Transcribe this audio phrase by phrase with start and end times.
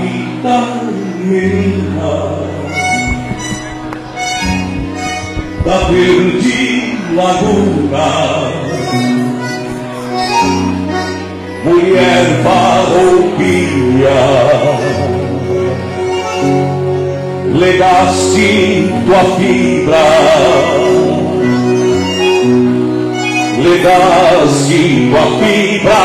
[0.00, 0.56] vida
[1.24, 2.16] minha
[5.64, 8.08] da verde laguna.
[11.64, 14.20] Mulher farroupilha,
[17.52, 20.06] legaste tua fibra
[23.62, 26.04] legaste tua fibra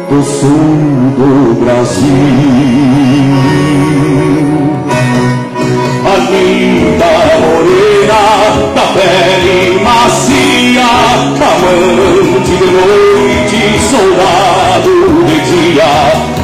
[0.10, 2.08] do sul do Brasil.
[6.06, 8.22] A linda morena
[8.74, 10.90] da pele macia,
[11.36, 14.94] amante de noite, soldado
[15.26, 15.94] de dia,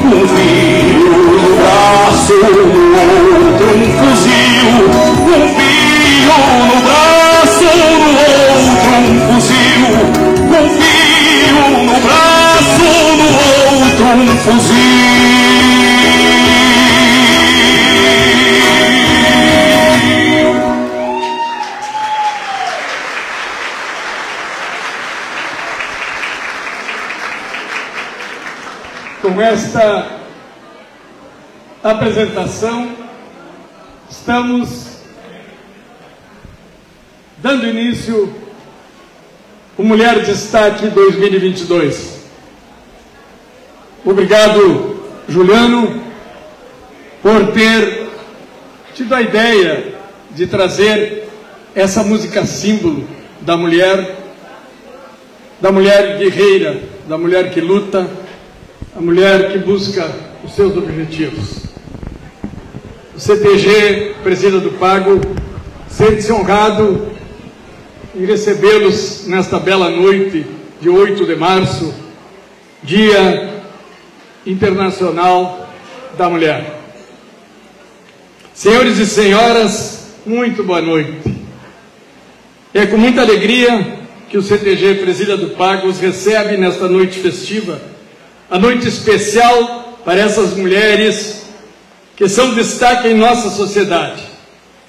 [0.04, 4.74] um filho no braço, outro um fuzil,
[5.28, 6.38] um filho
[6.68, 6.93] no braço.
[31.84, 32.96] Apresentação,
[34.10, 34.98] estamos
[37.40, 38.32] dando início
[39.76, 42.20] o Mulher Destaque 2022.
[44.06, 46.04] Obrigado, Juliano,
[47.22, 48.10] por ter
[48.94, 49.96] tido a ideia
[50.32, 51.28] de trazer
[51.74, 53.08] essa música símbolo
[53.42, 54.16] da mulher,
[55.60, 58.08] da mulher guerreira, da mulher que luta,
[58.96, 60.10] a mulher que busca
[60.44, 61.64] os seus objetivos.
[63.18, 65.20] CTG, presida do Pago,
[65.90, 67.08] sente-se honrado
[68.16, 70.46] em recebê-los nesta bela noite
[70.80, 71.94] de 8 de março,
[72.84, 73.64] Dia
[74.46, 75.70] Internacional
[76.16, 76.80] da Mulher.
[78.54, 81.36] Senhores e senhoras, muito boa noite.
[82.72, 84.00] É com muita alegria
[84.30, 87.93] que o CTG Presídia do Pago os recebe nesta noite festiva,
[88.54, 91.42] a noite especial para essas mulheres
[92.16, 94.22] que são destaque em nossa sociedade.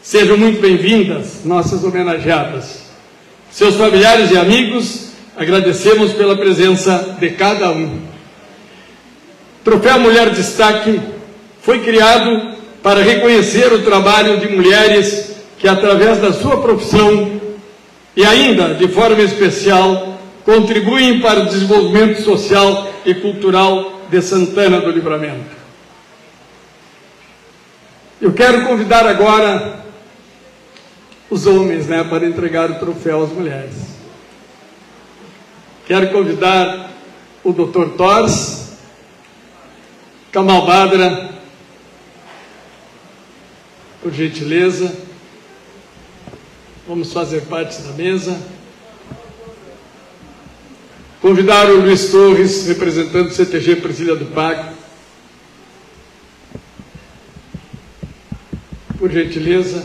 [0.03, 2.83] Sejam muito bem-vindas, nossas homenageadas.
[3.51, 8.01] Seus familiares e amigos, agradecemos pela presença de cada um.
[9.65, 11.01] Troféu Mulher Destaque
[11.63, 17.41] foi criado para reconhecer o trabalho de mulheres que, através da sua profissão
[18.15, 24.91] e ainda de forma especial, contribuem para o desenvolvimento social e cultural de Santana do
[24.91, 25.55] Livramento.
[28.21, 29.85] Eu quero convidar agora
[31.29, 33.75] os homens né, para entregar o troféu às mulheres.
[35.87, 36.91] Quero convidar
[37.43, 37.97] o Dr.
[37.97, 38.73] Tors,
[40.33, 41.31] Kamal Badra,
[44.03, 44.95] por gentileza.
[46.87, 48.39] Vamos fazer parte da mesa.
[51.25, 54.75] Convidar o Luiz Torres, representante do CTG Presília do Pago.
[58.99, 59.83] Por gentileza.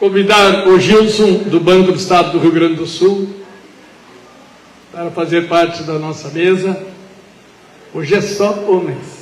[0.00, 3.32] Convidar o Gilson, do Banco do Estado do Rio Grande do Sul,
[4.90, 6.84] para fazer parte da nossa mesa.
[7.94, 9.19] Hoje é só homens.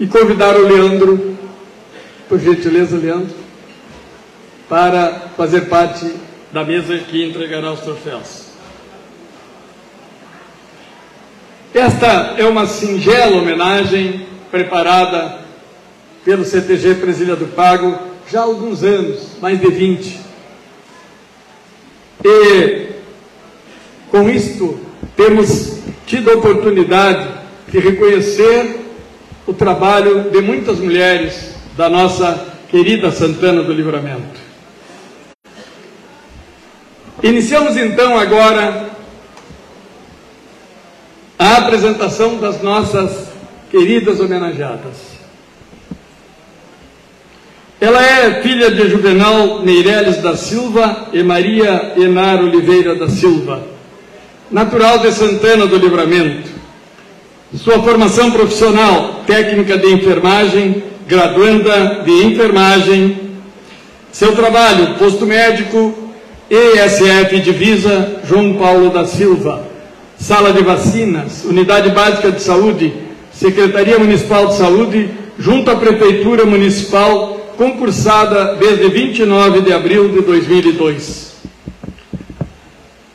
[0.00, 1.36] E convidar o Leandro,
[2.26, 3.36] por gentileza, Leandro,
[4.66, 6.10] para fazer parte
[6.50, 8.46] da mesa que entregará os troféus.
[11.74, 15.40] Esta é uma singela homenagem preparada
[16.24, 17.98] pelo CTG Presília do Pago
[18.30, 20.20] já há alguns anos, mais de 20.
[22.24, 22.86] E
[24.10, 24.80] com isto
[25.14, 27.28] temos tido a oportunidade
[27.68, 28.79] de reconhecer
[29.46, 34.38] o trabalho de muitas mulheres da nossa querida Santana do Livramento.
[37.22, 38.90] Iniciamos então agora
[41.38, 43.28] a apresentação das nossas
[43.70, 45.10] queridas homenageadas.
[47.80, 53.62] Ela é filha de Juvenal Neireles da Silva e Maria Enar Oliveira da Silva,
[54.50, 56.59] natural de Santana do Livramento
[57.56, 63.30] sua formação profissional, técnica de enfermagem, graduanda de enfermagem.
[64.12, 65.92] Seu trabalho, posto médico,
[66.48, 69.68] ESF Divisa João Paulo da Silva.
[70.16, 72.92] Sala de vacinas, Unidade Básica de Saúde,
[73.32, 81.30] Secretaria Municipal de Saúde, junto à Prefeitura Municipal, concursada desde 29 de abril de 2002.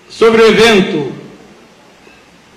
[0.10, 1.14] Sobre o evento,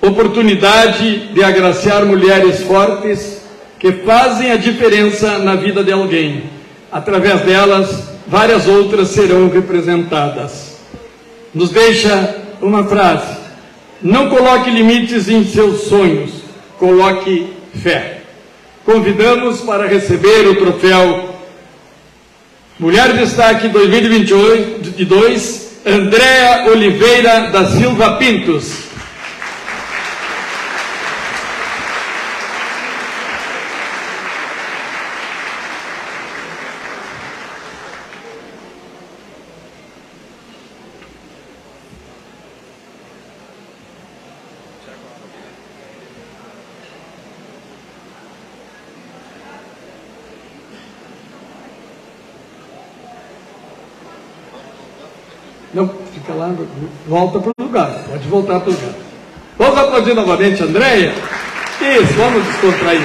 [0.01, 3.43] oportunidade de agraciar mulheres fortes
[3.79, 6.45] que fazem a diferença na vida de alguém.
[6.91, 10.79] Através delas, várias outras serão representadas.
[11.55, 13.37] Nos deixa uma frase:
[14.03, 16.31] não coloque limites em seus sonhos,
[16.79, 17.53] coloque
[17.83, 18.23] fé.
[18.85, 21.37] Convidamos para receber o troféu
[22.79, 28.88] Mulher Destaque 2022, Andréa Oliveira da Silva Pintos.
[55.79, 56.53] Não, fica lá,
[57.07, 58.95] volta para o lugar, pode voltar para o lugar.
[59.57, 61.15] Vamos aplaudir novamente Andréia?
[61.81, 63.01] Isso, vamos descontrair.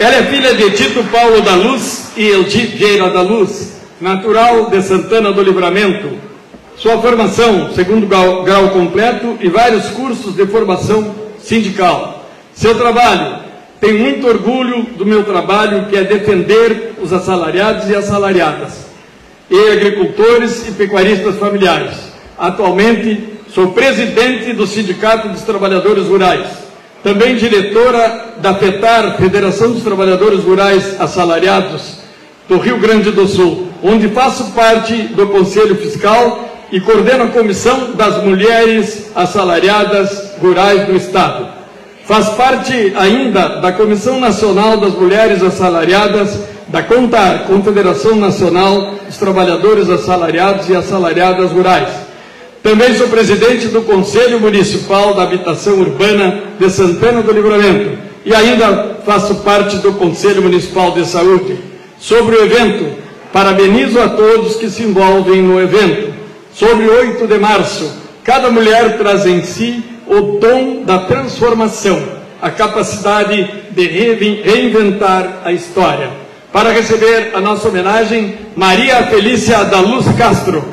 [0.00, 5.30] Ela é filha de Tito Paulo da Luz e Eldigeira da Luz, natural de Santana
[5.30, 6.18] do Livramento.
[6.76, 12.26] Sua formação, segundo grau, grau completo e vários cursos de formação sindical.
[12.52, 13.44] Seu trabalho,
[13.80, 18.85] tenho muito orgulho do meu trabalho, que é defender os assalariados e assalariadas
[19.50, 21.94] e agricultores e pecuaristas familiares.
[22.38, 26.46] Atualmente, sou presidente do Sindicato dos Trabalhadores Rurais,
[27.02, 31.98] também diretora da FETAR, Federação dos Trabalhadores Rurais Assalariados
[32.48, 37.92] do Rio Grande do Sul, onde faço parte do Conselho Fiscal e coordeno a Comissão
[37.92, 41.48] das Mulheres Assalariadas Rurais do Estado.
[42.04, 46.38] Faz parte ainda da Comissão Nacional das Mulheres Assalariadas
[46.82, 51.88] da Confederação Nacional dos Trabalhadores Assalariados e Assalariadas Rurais.
[52.62, 58.98] Também sou presidente do Conselho Municipal da Habitação Urbana de Santana do Livramento e ainda
[59.06, 61.56] faço parte do Conselho Municipal de Saúde.
[61.98, 62.94] Sobre o evento,
[63.32, 66.12] parabenizo a todos que se envolvem no evento.
[66.52, 67.90] Sobre 8 de março,
[68.22, 72.02] cada mulher traz em si o dom da transformação,
[72.42, 80.06] a capacidade de reinventar a história para receber a nossa homenagem, Maria Felícia da Luz
[80.16, 80.64] Castro.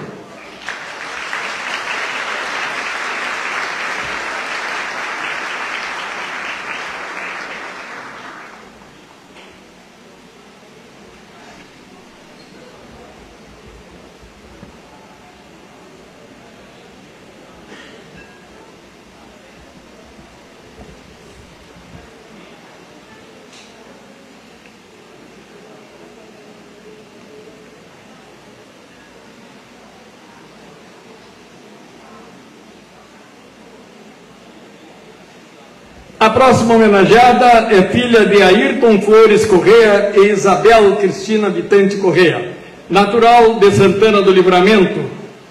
[36.34, 42.54] Próxima homenageada é filha de Ayrton Flores Correia e Isabel Cristina Vitante Correia,
[42.90, 45.00] natural de Santana do Livramento.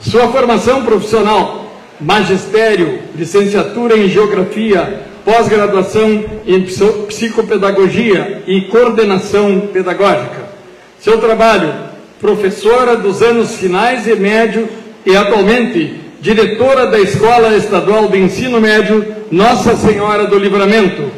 [0.00, 6.66] Sua formação profissional, magistério, licenciatura em Geografia, pós-graduação em
[7.06, 10.42] Psicopedagogia e Coordenação Pedagógica.
[10.98, 11.72] Seu trabalho,
[12.20, 14.68] professora dos anos finais e médio
[15.06, 21.10] e atualmente diretora da Escola Estadual de Ensino Médio Nossa Senhora do Livramento.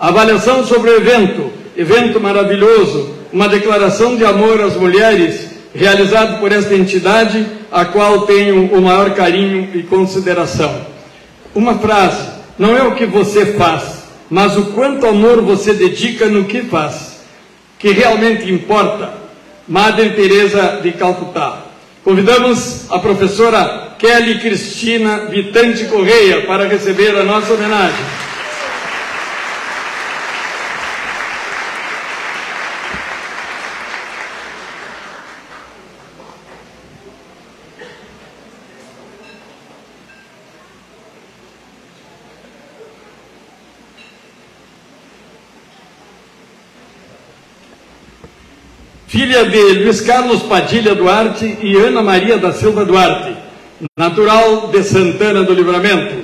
[0.00, 6.74] Avaliação sobre o evento, evento maravilhoso, uma declaração de amor às mulheres, realizado por esta
[6.74, 10.74] entidade, a qual tenho o maior carinho e consideração.
[11.54, 16.46] Uma frase: não é o que você faz, mas o quanto amor você dedica no
[16.46, 17.20] que faz,
[17.78, 19.12] que realmente importa.
[19.68, 21.66] Madre Teresa de Calcutá.
[22.02, 28.28] Convidamos a professora Kelly Cristina Vitante Correia para receber a nossa homenagem.
[49.38, 53.36] filha de Luiz Carlos Padilha Duarte e Ana Maria da Silva Duarte,
[53.96, 56.16] natural de Santana do Livramento.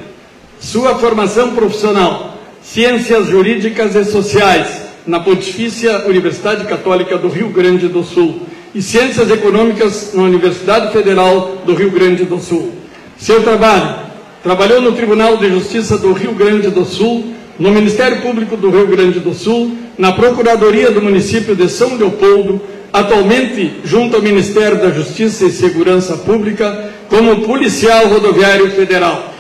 [0.61, 8.02] Sua formação profissional, Ciências Jurídicas e Sociais, na Pontifícia Universidade Católica do Rio Grande do
[8.02, 8.40] Sul,
[8.75, 12.73] e Ciências Econômicas na Universidade Federal do Rio Grande do Sul.
[13.16, 13.96] Seu trabalho,
[14.42, 18.87] trabalhou no Tribunal de Justiça do Rio Grande do Sul, no Ministério Público do Rio
[18.88, 22.61] Grande do Sul, na Procuradoria do município de São Leopoldo,
[22.94, 29.34] atualmente junto ao Ministério da Justiça e Segurança Pública, como policial rodoviário federal.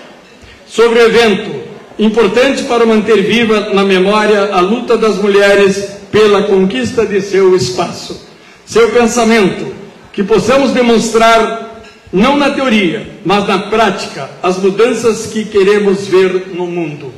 [0.66, 1.62] Sobre o evento,
[1.96, 8.26] importante para manter viva na memória a luta das mulheres pela conquista de seu espaço.
[8.66, 9.72] Seu pensamento,
[10.12, 11.80] que possamos demonstrar,
[12.12, 17.12] não na teoria, mas na prática, as mudanças que queremos ver no mundo.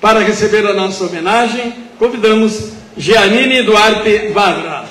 [0.00, 4.87] Para receber a nossa homenagem, convidamos Giannini Duarte Varra.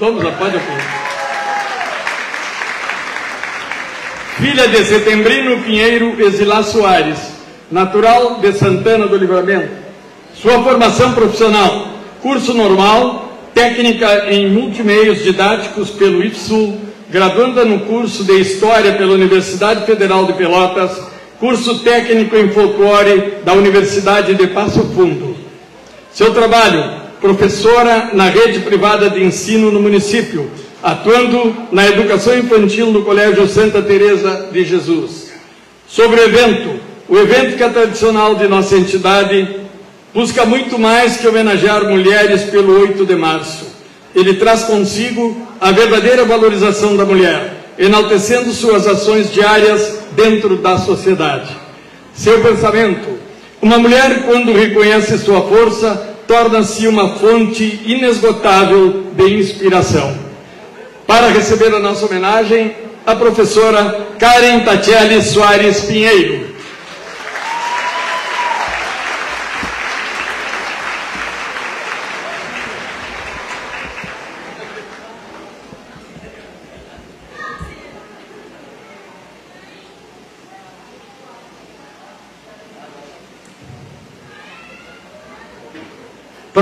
[0.00, 0.58] Vamos, pode
[4.38, 7.18] Filha de Setembrino Pinheiro Esilá Soares,
[7.70, 9.68] natural de Santana do Livramento.
[10.34, 11.88] Sua formação profissional,
[12.22, 16.80] curso normal, técnica em multimeios didáticos pelo IFSUL,
[17.10, 20.98] graduanda no curso de História pela Universidade Federal de Pelotas,
[21.38, 25.36] curso técnico em folclore da Universidade de Passo Fundo.
[26.10, 30.50] Seu trabalho, professora na rede privada de ensino no município,
[30.82, 35.30] atuando na educação infantil no Colégio Santa Teresa de Jesus.
[35.86, 39.60] Sobre o evento, o evento que é tradicional de nossa entidade
[40.14, 43.66] busca muito mais que homenagear mulheres pelo 8 de março.
[44.14, 51.56] Ele traz consigo a verdadeira valorização da mulher, enaltecendo suas ações diárias dentro da sociedade.
[52.14, 53.08] Seu pensamento,
[53.60, 60.16] uma mulher quando reconhece sua força, torna-se uma fonte inesgotável de inspiração.
[61.04, 62.72] Para receber a nossa homenagem,
[63.04, 66.39] a professora Karen Tatiele Soares Pinheiro.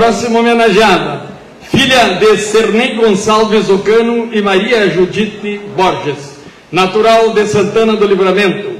[0.09, 1.21] Próxima homenageada,
[1.71, 6.35] filha de Cernei Gonçalves Ocano e Maria Judite Borges,
[6.71, 8.71] natural de Santana do Livramento.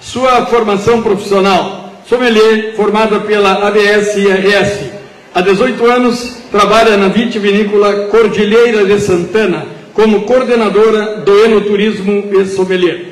[0.00, 4.92] Sua formação profissional, sommelier, formada pela ABS-IRS.
[5.34, 13.06] Há 18 anos, trabalha na vitivinícola Cordilheira de Santana, como coordenadora do enoturismo e sommelier.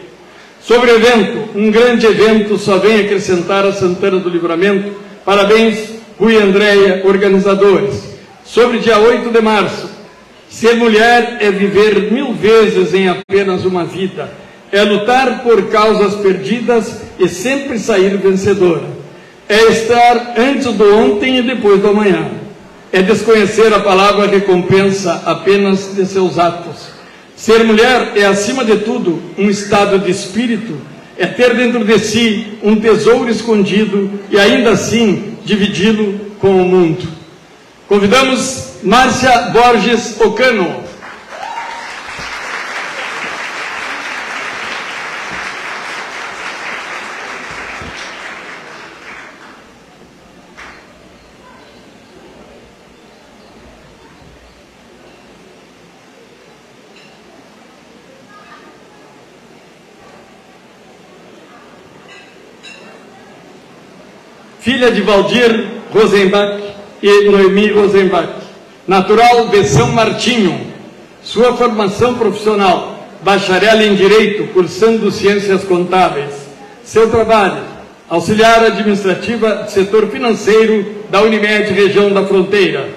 [0.63, 4.93] Sobre o evento, um grande evento só vem acrescentar a Santana do Livramento.
[5.25, 8.03] Parabéns Rui Andréia, organizadores,
[8.45, 9.89] sobre dia 8 de março.
[10.51, 14.29] Ser mulher é viver mil vezes em apenas uma vida,
[14.73, 18.99] é lutar por causas perdidas e sempre sair vencedora.
[19.49, 22.33] É estar antes do ontem e depois do amanhã.
[22.93, 26.89] É desconhecer a palavra recompensa apenas de seus atos.
[27.37, 30.77] Ser mulher é, acima de tudo, um estado de espírito,
[31.19, 37.09] é ter dentro de si um tesouro escondido e ainda assim dividi-lo com o mundo.
[37.89, 40.88] Convidamos Márcia Borges Ocano.
[64.79, 66.63] Filha de Valdir Rosenbach
[67.03, 68.29] e Noemi Rosenbach,
[68.87, 70.69] natural de São Martinho.
[71.21, 76.33] Sua formação profissional, bacharel em Direito, cursando Ciências Contábeis.
[76.85, 77.61] Seu trabalho,
[78.09, 82.89] auxiliar administrativa do setor financeiro da Unimed Região da Fronteira.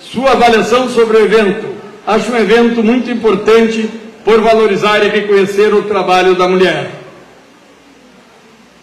[0.00, 1.68] Sua avaliação sobre o evento,
[2.04, 3.88] acho um evento muito importante
[4.24, 6.90] por valorizar e reconhecer o trabalho da mulher.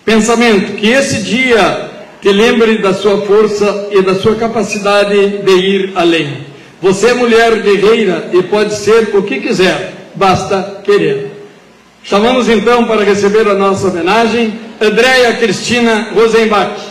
[0.05, 1.88] Pensamento que esse dia
[2.21, 6.45] te lembre da sua força e da sua capacidade de ir além.
[6.81, 11.31] Você é mulher guerreira e pode ser o que quiser, basta querer.
[12.03, 16.88] Chamamos então para receber a nossa homenagem Andréia Cristina Rosenbach.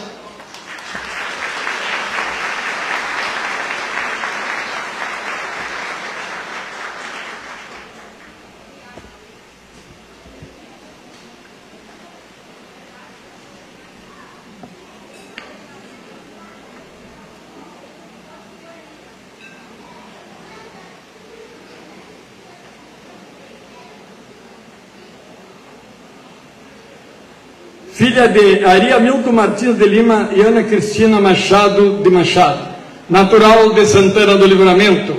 [28.18, 32.66] Filha de Aria Milton Martins de Lima e Ana Cristina Machado de Machado,
[33.08, 35.14] natural de Santana do Livramento.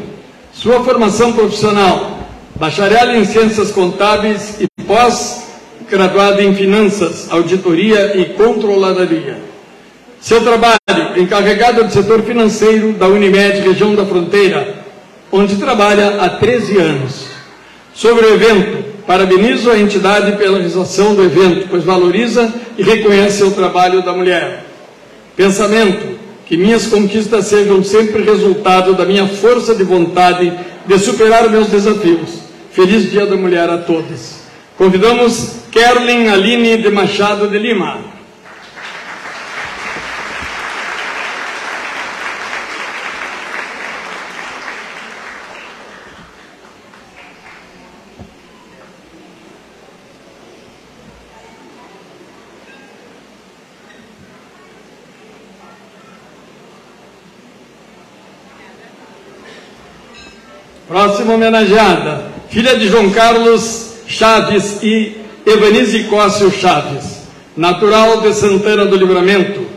[0.52, 2.20] Sua formação profissional,
[2.56, 9.38] bacharel em Ciências Contábeis e pós-graduada em Finanças, Auditoria e Controladoria.
[10.20, 10.78] Seu trabalho,
[11.16, 14.76] encarregado do setor financeiro da Unimed Região da Fronteira,
[15.32, 17.28] onde trabalha há 13 anos.
[17.94, 23.50] Sobre o evento, Parabenizo a entidade pela realização do evento, pois valoriza e reconhece o
[23.50, 24.64] trabalho da mulher.
[25.36, 30.54] Pensamento: que minhas conquistas sejam sempre resultado da minha força de vontade
[30.86, 32.38] de superar meus desafios.
[32.72, 34.42] Feliz Dia da Mulher a todos.
[34.78, 38.09] Convidamos Kerlin Aline de Machado de Lima.
[60.90, 68.96] Próxima homenageada, filha de João Carlos Chaves e Evanise Cócio Chaves, natural de Santana do
[68.96, 69.68] Livramento.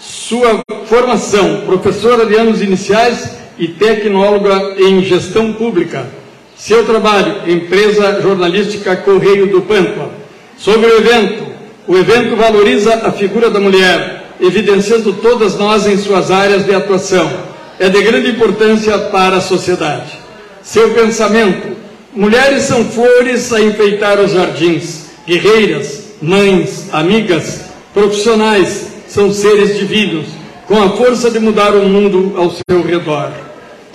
[0.00, 6.08] Sua formação, professora de anos iniciais e tecnóloga em gestão pública.
[6.56, 10.10] Seu trabalho, empresa jornalística Correio do Pampa.
[10.56, 11.46] Sobre o evento,
[11.86, 17.30] o evento valoriza a figura da mulher, evidenciando todas nós em suas áreas de atuação.
[17.78, 20.26] É de grande importância para a sociedade
[20.68, 21.74] seu pensamento.
[22.14, 27.62] Mulheres são flores a enfeitar os jardins, guerreiras, mães, amigas,
[27.94, 30.26] profissionais, são seres divinos,
[30.66, 33.32] com a força de mudar o mundo ao seu redor.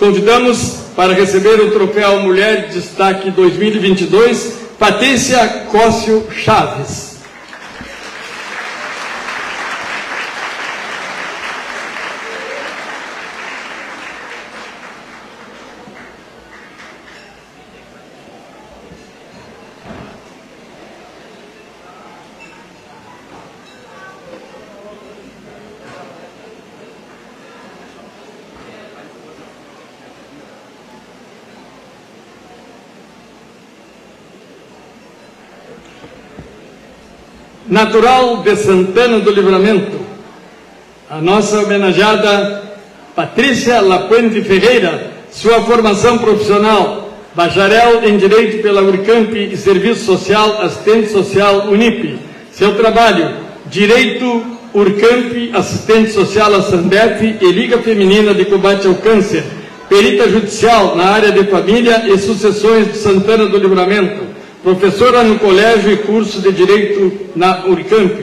[0.00, 7.13] Convidamos para receber o troféu Mulher de Destaque 2022, Patrícia Cócio Chaves.
[37.74, 39.98] Natural de Santana do Livramento,
[41.10, 42.62] a nossa homenageada
[43.16, 51.10] Patrícia Lapuente Ferreira, sua formação profissional, bacharel em Direito pela Urcamp e Serviço Social, assistente
[51.10, 52.16] social Unip.
[52.52, 59.42] Seu trabalho, Direito Urcamp, assistente social Assandef e Liga Feminina de Combate ao Câncer,
[59.88, 64.33] perita judicial na área de família e sucessões de Santana do Livramento
[64.64, 68.16] professora no colégio e curso de Direito na Unicamp,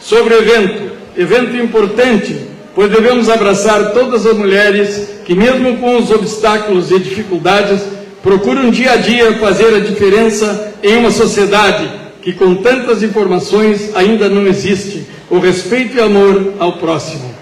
[0.00, 2.36] sobre o evento, evento importante,
[2.72, 7.80] pois devemos abraçar todas as mulheres que, mesmo com os obstáculos e dificuldades,
[8.22, 11.90] procura um dia a dia fazer a diferença em uma sociedade
[12.22, 17.34] que, com tantas informações, ainda não existe o respeito e amor ao próximo.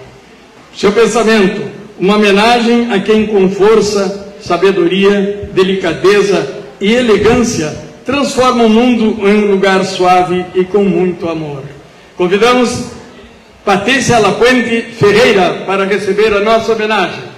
[0.75, 1.61] Seu pensamento,
[1.99, 9.51] uma homenagem a quem com força, sabedoria, delicadeza e elegância transforma o mundo em um
[9.51, 11.61] lugar suave e com muito amor.
[12.15, 12.85] Convidamos
[13.65, 17.36] Patrícia Lapuente Ferreira para receber a nossa homenagem.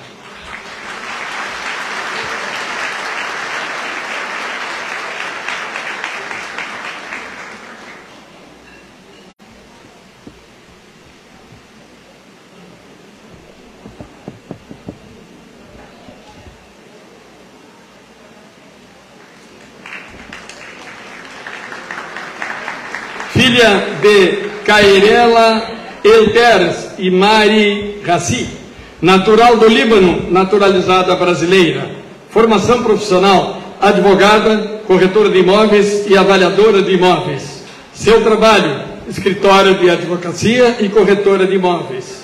[24.02, 25.69] De Cairela
[26.04, 28.48] Elteres e Mari Rassi,
[29.02, 31.89] natural do Líbano, naturalizada brasileira.
[32.30, 37.63] Formação profissional, advogada, corretora de imóveis e avaliadora de imóveis.
[37.93, 42.24] Seu trabalho, escritório de advocacia e corretora de imóveis.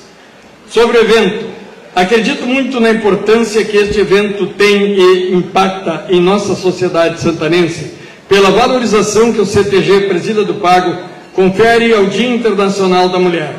[0.70, 1.46] Sobre o evento,
[1.94, 7.94] acredito muito na importância que este evento tem e impacta em nossa sociedade santanense,
[8.30, 13.54] pela valorização que o CTG Presida do Pago confere ao Dia Internacional da Mulher.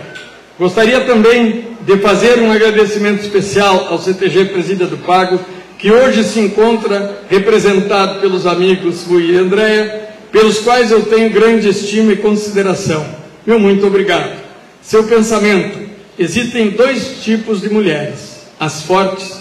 [0.58, 5.38] Gostaria também de fazer um agradecimento especial ao CTG Presida do Pago,
[5.78, 11.68] que hoje se encontra representado pelos amigos Rui e Andréa, pelos quais eu tenho grande
[11.68, 13.06] estima e consideração.
[13.46, 14.40] Meu muito obrigado.
[14.80, 15.78] Seu pensamento:
[16.18, 19.36] existem dois tipos de mulheres, as fortes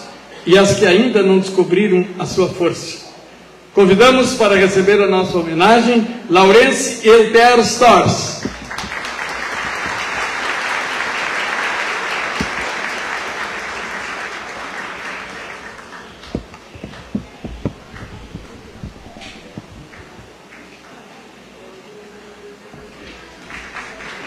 [0.45, 3.04] e as que ainda não descobriram a sua força.
[3.75, 8.41] Convidamos para receber a nossa homenagem Laurence Elter Stors.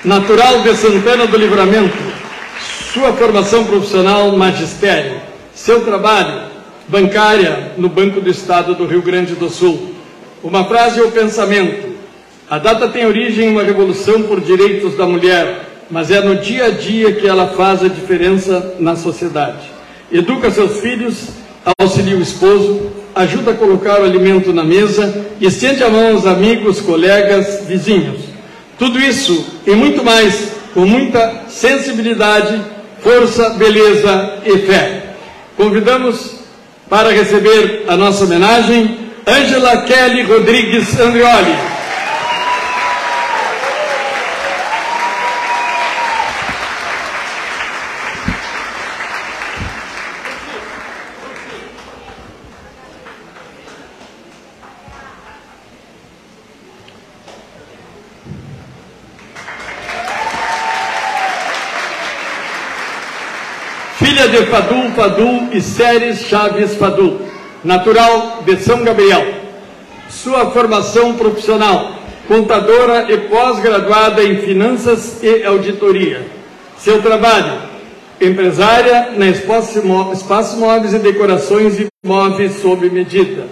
[0.05, 1.97] Natural de Santana do Livramento,
[2.93, 5.23] sua formação profissional magistério,
[5.55, 6.48] seu trabalho
[6.89, 9.95] bancária no Banco do Estado do Rio Grande do Sul.
[10.43, 11.89] Uma frase ou pensamento.
[12.49, 16.67] A data tem origem em uma revolução por direitos da mulher, mas é no dia
[16.67, 19.71] a dia que ela faz a diferença na sociedade.
[20.11, 21.29] Educa seus filhos,
[21.79, 26.27] auxilia o esposo, ajuda a colocar o alimento na mesa e estende a mão aos
[26.27, 28.21] amigos, colegas, vizinhos.
[28.79, 32.63] Tudo isso e muito mais, com muita sensibilidade,
[33.01, 35.15] força, beleza e fé.
[35.57, 36.38] Convidamos
[36.89, 41.79] para receber a nossa homenagem, Ângela Kelly Rodrigues Andrioli.
[63.99, 67.21] filha de Fadul Fadul e Séries Chaves Fadul,
[67.63, 69.25] natural de São Gabriel.
[70.11, 71.93] Sua formação profissional,
[72.27, 76.27] contadora e pós-graduada em finanças e auditoria.
[76.77, 77.63] Seu trabalho,
[78.21, 79.81] empresária na Espaço,
[80.13, 83.47] Espaço Móveis e Decorações e Móveis sob medida.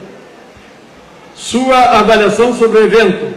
[1.37, 3.33] Sua avaliação sobre o evento.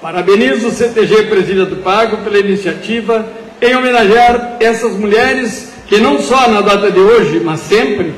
[0.00, 3.26] Parabenizo o CTG Presídio do Pago pela iniciativa
[3.60, 8.12] em homenagear essas mulheres que não só na data de hoje, mas sempre,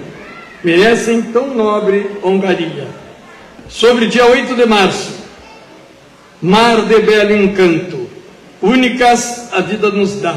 [0.62, 2.88] merecem tão nobre honraria.
[3.68, 5.12] Sobre dia 8 de março,
[6.42, 8.08] mar de belo encanto,
[8.60, 10.36] únicas a vida nos dá.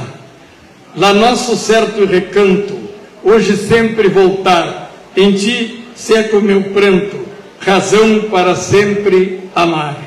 [0.95, 2.79] Lá nosso certo recanto,
[3.23, 7.17] hoje sempre voltar, em ti seca o meu pranto,
[7.59, 9.97] razão para sempre amar.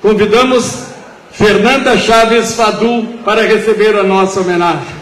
[0.00, 0.86] Convidamos
[1.30, 5.01] Fernanda Chaves Fadu para receber a nossa homenagem.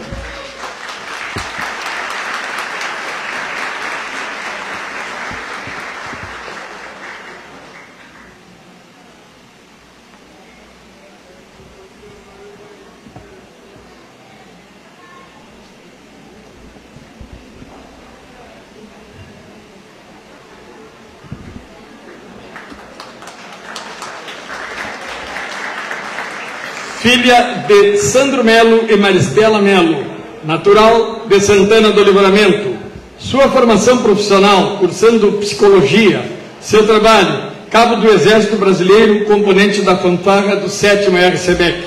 [27.21, 30.03] Filha de Sandro Melo e Maristela Melo,
[30.43, 32.75] natural de Santana do Livramento.
[33.19, 36.25] Sua formação profissional, cursando psicologia.
[36.59, 41.83] Seu trabalho, cabo do Exército Brasileiro, componente da fanfarra do 7 RCBEC.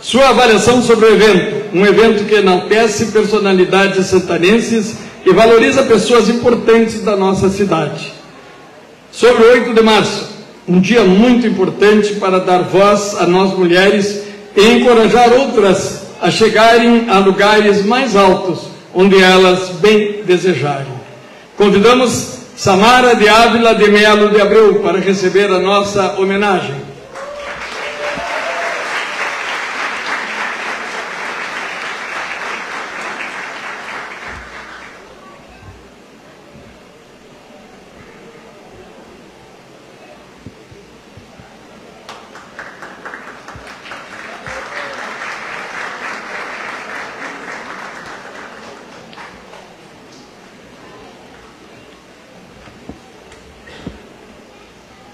[0.00, 7.00] Sua avaliação sobre o evento, um evento que enaltece personalidades santanenses e valoriza pessoas importantes
[7.04, 8.12] da nossa cidade.
[9.12, 10.32] Sobre o 8 de março,
[10.66, 14.21] um dia muito importante para dar voz a nós mulheres
[14.56, 20.92] e encorajar outras a chegarem a lugares mais altos, onde elas bem desejarem.
[21.56, 26.91] Convidamos Samara de Ávila de Melo de Abreu para receber a nossa homenagem.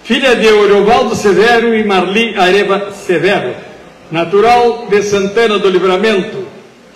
[0.09, 3.55] Filha de Oriovaldo Severo e Marli Areva Severo,
[4.11, 6.47] natural de Santana do Livramento.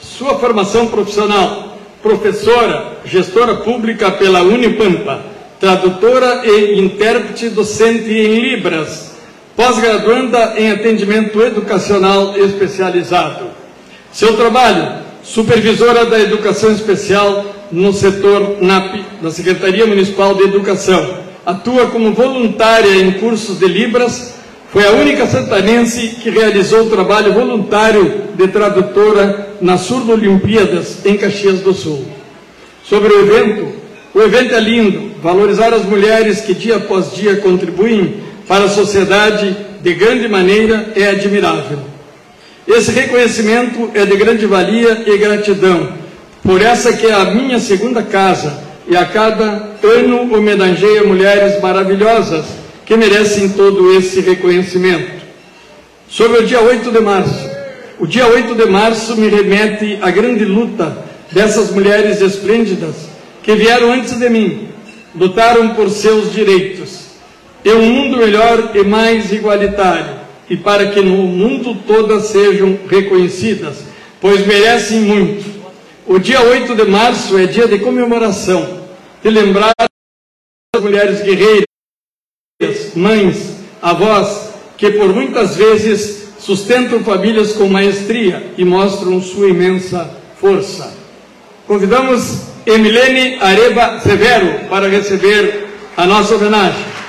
[0.01, 5.27] Sua formação profissional, professora, gestora pública pela Unipampa,
[5.61, 9.14] tradutora e intérprete docente em Libras,
[9.55, 13.44] pós-graduanda em atendimento educacional especializado.
[14.11, 21.87] Seu trabalho, supervisora da educação especial no setor NAP, da Secretaria Municipal de Educação atua
[21.87, 24.35] como voluntária em cursos de Libras,
[24.72, 31.16] foi a única santanense que realizou o trabalho voluntário de tradutora na Surdo Olimpíadas, em
[31.16, 32.07] Caxias do Sul.
[32.83, 33.72] Sobre o evento,
[34.14, 39.55] o evento é lindo, valorizar as mulheres que dia após dia contribuem para a sociedade
[39.83, 41.78] de grande maneira é admirável.
[42.66, 45.92] Esse reconhecimento é de grande valia e gratidão,
[46.42, 52.45] por essa que é a minha segunda casa, e a cada ano homenageia mulheres maravilhosas
[52.85, 55.23] que merecem todo esse reconhecimento.
[56.09, 57.51] Sobre o dia 8 de março,
[57.99, 60.97] o dia 8 de março me remete à grande luta
[61.31, 62.95] dessas mulheres esplêndidas
[63.42, 64.68] que vieram antes de mim,
[65.14, 67.03] lutaram por seus direitos,
[67.64, 70.16] e um mundo melhor e mais igualitário,
[70.51, 73.77] e para que no mundo todas sejam reconhecidas,
[74.21, 75.52] pois merecem muito.
[76.07, 78.83] O dia 8 de março é dia de comemoração,
[79.23, 81.65] de lembrar as mulheres guerreiras,
[82.97, 90.11] mães, avós, que por muitas vezes sustentam famílias com maestria e mostram sua imensa
[90.41, 90.93] força.
[91.69, 97.02] Convidamos Emilene Areva Severo para receber a nossa homenagem.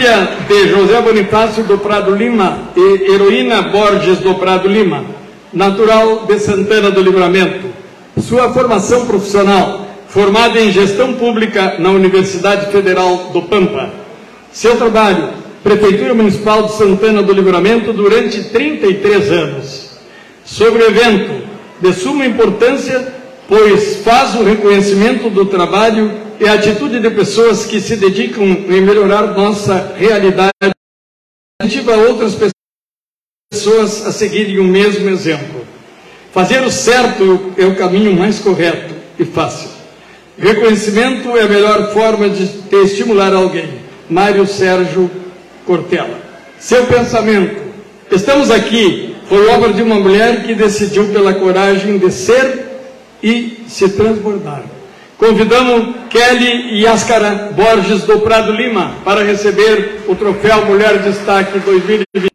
[0.00, 5.04] Filha de José Bonifácio do Prado Lima e Heroína Borges do Prado Lima,
[5.52, 7.66] natural de Santana do Livramento.
[8.18, 13.90] Sua formação profissional, formada em gestão pública na Universidade Federal do Pampa.
[14.50, 19.90] Seu trabalho, Prefeitura Municipal de Santana do Livramento durante 33 anos.
[20.46, 21.46] Sobre o evento,
[21.78, 23.06] de suma importância,
[23.46, 28.80] pois faz o reconhecimento do trabalho e a atitude de pessoas que se dedicam em
[28.80, 30.50] melhorar nossa realidade
[31.62, 32.34] incentiva outras
[33.52, 35.66] pessoas a seguirem o mesmo exemplo.
[36.32, 39.68] Fazer o certo é o caminho mais correto e fácil.
[40.38, 43.78] Reconhecimento é a melhor forma de estimular alguém.
[44.08, 45.10] Mário Sérgio
[45.66, 46.18] Cortella.
[46.58, 47.60] Seu pensamento.
[48.10, 52.66] Estamos aqui foi obra de uma mulher que decidiu pela coragem de ser
[53.22, 54.79] e se transbordar.
[55.20, 62.30] Convidamos Kelly Yascara Borges do Prado Lima para receber o troféu Mulher Destaque 2020.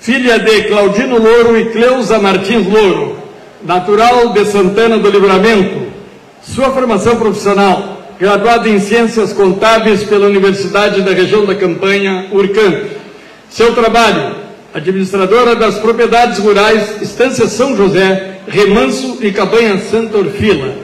[0.00, 3.20] Filha de Claudino Louro e Cleusa Martins Louro
[3.62, 5.99] natural de Santana do Livramento.
[6.54, 12.86] Sua formação profissional, graduada em Ciências Contábeis pela Universidade da Região da Campanha, URCAM.
[13.48, 14.34] Seu trabalho,
[14.74, 20.74] administradora das propriedades rurais Estância São José, Remanso e Cabanha Santa Orfila.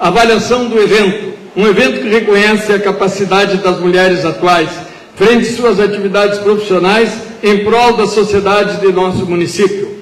[0.00, 4.70] Avaliação do evento, um evento que reconhece a capacidade das mulheres atuais
[5.14, 7.10] frente às suas atividades profissionais
[7.42, 9.94] em prol da sociedade de nosso município.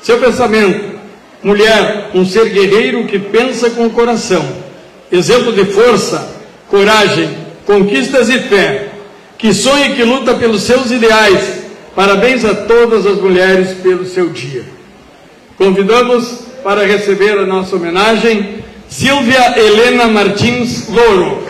[0.00, 0.97] Seu pensamento,
[1.42, 4.44] Mulher, um ser guerreiro que pensa com o coração.
[5.10, 6.36] Exemplo de força,
[6.68, 7.28] coragem,
[7.64, 8.88] conquistas e fé.
[9.38, 11.60] Que sonha e que luta pelos seus ideais.
[11.94, 14.64] Parabéns a todas as mulheres pelo seu dia.
[15.56, 21.47] Convidamos para receber a nossa homenagem, Silvia Helena Martins Louro.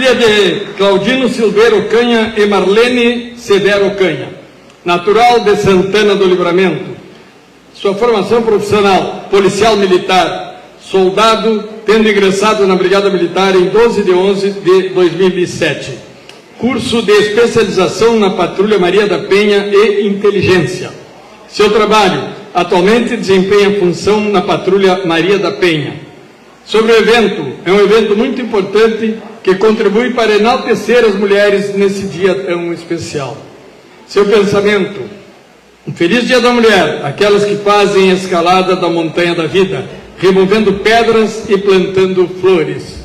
[0.00, 4.30] Filha de Claudino Silveiro Canha e Marlene Severo Canha,
[4.82, 6.96] natural de Santana do Livramento.
[7.74, 14.50] Sua formação profissional, policial militar, soldado, tendo ingressado na Brigada Militar em 12 de 11
[14.52, 15.98] de 2007.
[16.56, 20.92] Curso de especialização na Patrulha Maria da Penha e Inteligência.
[21.46, 25.92] Seu trabalho, atualmente desempenha função na Patrulha Maria da Penha.
[26.64, 32.02] Sobre o evento, é um evento muito importante que contribui para enaltecer as mulheres nesse
[32.02, 33.36] dia tão especial.
[34.06, 35.00] Seu pensamento,
[35.86, 39.84] um feliz dia da mulher, aquelas que fazem a escalada da montanha da vida,
[40.18, 43.00] removendo pedras e plantando flores.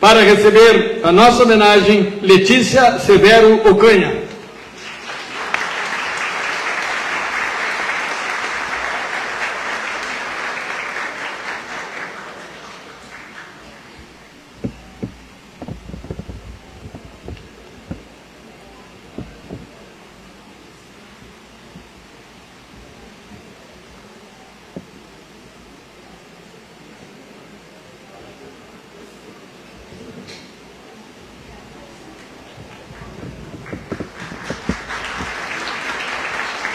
[0.00, 4.22] Para receber a nossa homenagem, Letícia Severo Ocanha.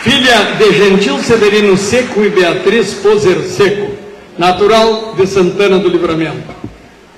[0.08, 3.92] filha de Gentil Severino Seco e Beatriz Poser Seco,
[4.38, 6.56] natural de Santana do Livramento.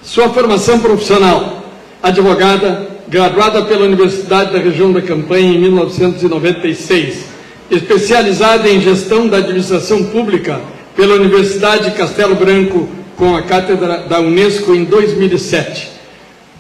[0.02, 1.64] Sua formação profissional,
[2.02, 7.26] advogada, graduada pela Universidade da Região da Campanha em 1996,
[7.70, 10.60] especializada em gestão da administração pública
[10.96, 15.88] pela Universidade de Castelo Branco com a cátedra da Unesco em 2007.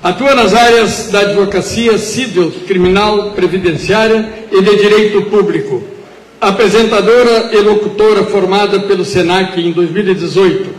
[0.03, 5.97] Atua nas áreas da advocacia civil, criminal, previdenciária e de direito público
[6.39, 10.69] apresentadora e locutora formada pelo SENAC em 2018,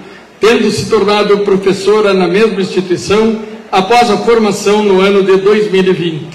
[0.40, 6.27] tendo se tornado professora na mesma instituição após a formação no ano de 2020.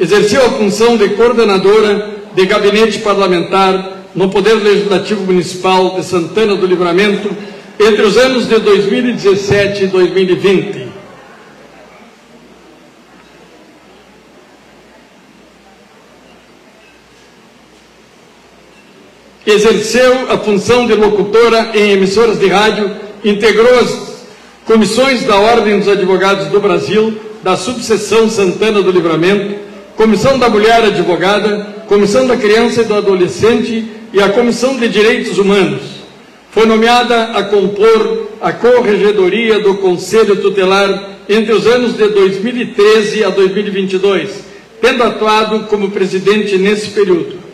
[0.00, 6.66] Exerceu a função de coordenadora de gabinete parlamentar no Poder Legislativo Municipal de Santana do
[6.66, 7.30] Livramento
[7.78, 10.87] entre os anos de 2017 e 2020
[19.50, 22.90] exerceu a função de locutora em emissoras de rádio,
[23.24, 24.26] integrou as
[24.66, 29.54] comissões da Ordem dos Advogados do Brasil, da Subseção Santana do Livramento,
[29.96, 35.38] Comissão da Mulher Advogada, Comissão da Criança e do Adolescente e a Comissão de Direitos
[35.38, 35.80] Humanos.
[36.50, 43.30] Foi nomeada a compor a Corregedoria do Conselho Tutelar entre os anos de 2013 a
[43.30, 44.28] 2022,
[44.80, 47.47] tendo atuado como presidente nesse período.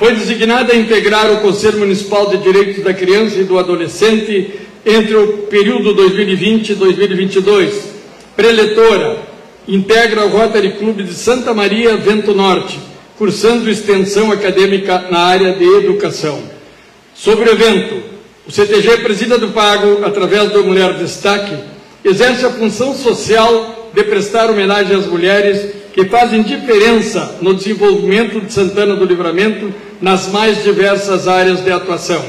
[0.00, 4.50] Foi designada a integrar o Conselho Municipal de Direitos da Criança e do Adolescente
[4.84, 7.84] entre o período 2020 e 2022.
[8.34, 9.18] Preletora,
[9.68, 12.80] integra o Rotary Clube de Santa Maria, Vento Norte,
[13.18, 16.44] cursando extensão acadêmica na área de educação.
[17.14, 18.02] Sobre o evento,
[18.48, 21.54] o CTG Presida do Pago, através do Mulher Destaque,
[22.02, 28.52] exerce a função social de prestar homenagem às mulheres que fazem diferença no desenvolvimento de
[28.52, 32.24] Santana do Livramento nas mais diversas áreas de atuação.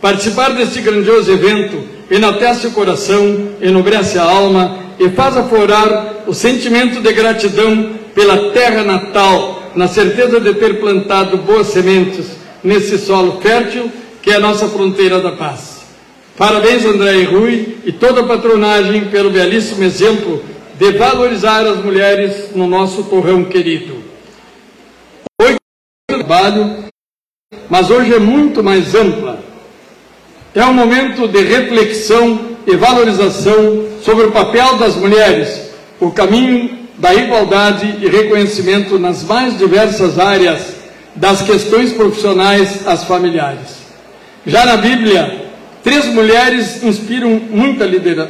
[0.00, 7.00] Participar deste grandioso evento enaltece o coração, enobrece a alma e faz aflorar o sentimento
[7.00, 12.26] de gratidão pela terra natal, na certeza de ter plantado boas sementes
[12.64, 13.90] nesse solo fértil
[14.22, 15.78] que é a nossa fronteira da paz.
[16.36, 20.42] Parabéns, André e Rui, e toda a patronagem pelo belíssimo exemplo
[20.78, 23.96] de valorizar as mulheres no nosso torrão querido.
[25.42, 25.56] Hoje
[26.08, 26.84] trabalho,
[27.68, 29.42] mas hoje é muito mais ampla.
[30.54, 35.68] É um momento de reflexão e valorização sobre o papel das mulheres,
[35.98, 40.76] o caminho da igualdade e reconhecimento nas mais diversas áreas,
[41.16, 43.78] das questões profissionais às familiares.
[44.46, 45.50] Já na Bíblia,
[45.82, 47.84] três mulheres inspiram muita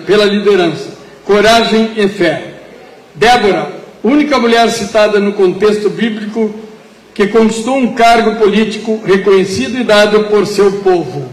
[0.07, 0.98] pela liderança
[1.29, 2.55] coragem e fé.
[3.15, 3.71] Débora,
[4.03, 6.55] única mulher citada no contexto bíblico
[7.13, 11.29] que conquistou um cargo político reconhecido e dado por seu povo.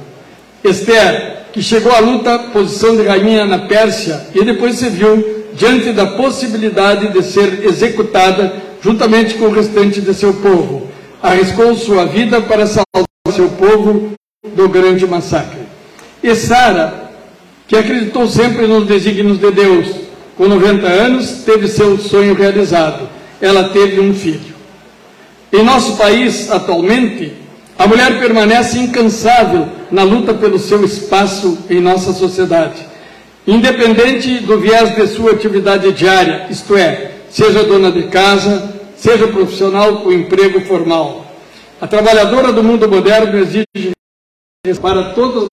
[0.61, 5.93] Esther, que chegou à luta posição de rainha na Pérsia e depois se viu diante
[5.93, 10.89] da possibilidade de ser executada juntamente com o restante de seu povo.
[11.23, 14.11] Arriscou sua vida para salvar seu povo
[14.43, 15.61] do grande massacre.
[16.21, 17.04] E Sara,
[17.67, 19.87] que acreditou sempre nos desígnios de Deus,
[20.37, 23.09] com 90 anos, teve seu sonho realizado.
[23.41, 24.55] Ela teve um filho.
[25.51, 27.33] Em nosso país, atualmente,
[27.77, 32.85] a mulher permanece incansável na luta pelo seu espaço em nossa sociedade,
[33.47, 39.97] independente do viés de sua atividade diária, isto é, seja dona de casa, seja profissional
[39.97, 41.25] com emprego formal.
[41.79, 43.91] A trabalhadora do mundo moderno exige
[44.81, 45.47] para todas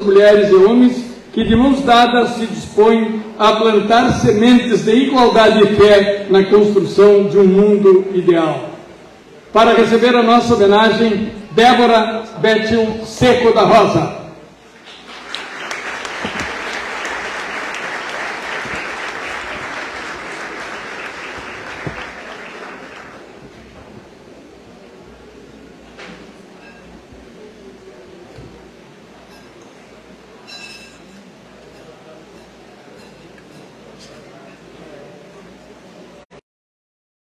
[0.00, 1.07] as mulheres e homens
[1.38, 7.28] que de mãos dadas se dispõem a plantar sementes de igualdade e fé na construção
[7.28, 8.70] de um mundo ideal.
[9.52, 14.17] Para receber a nossa homenagem, Débora Betil Seco da Rosa.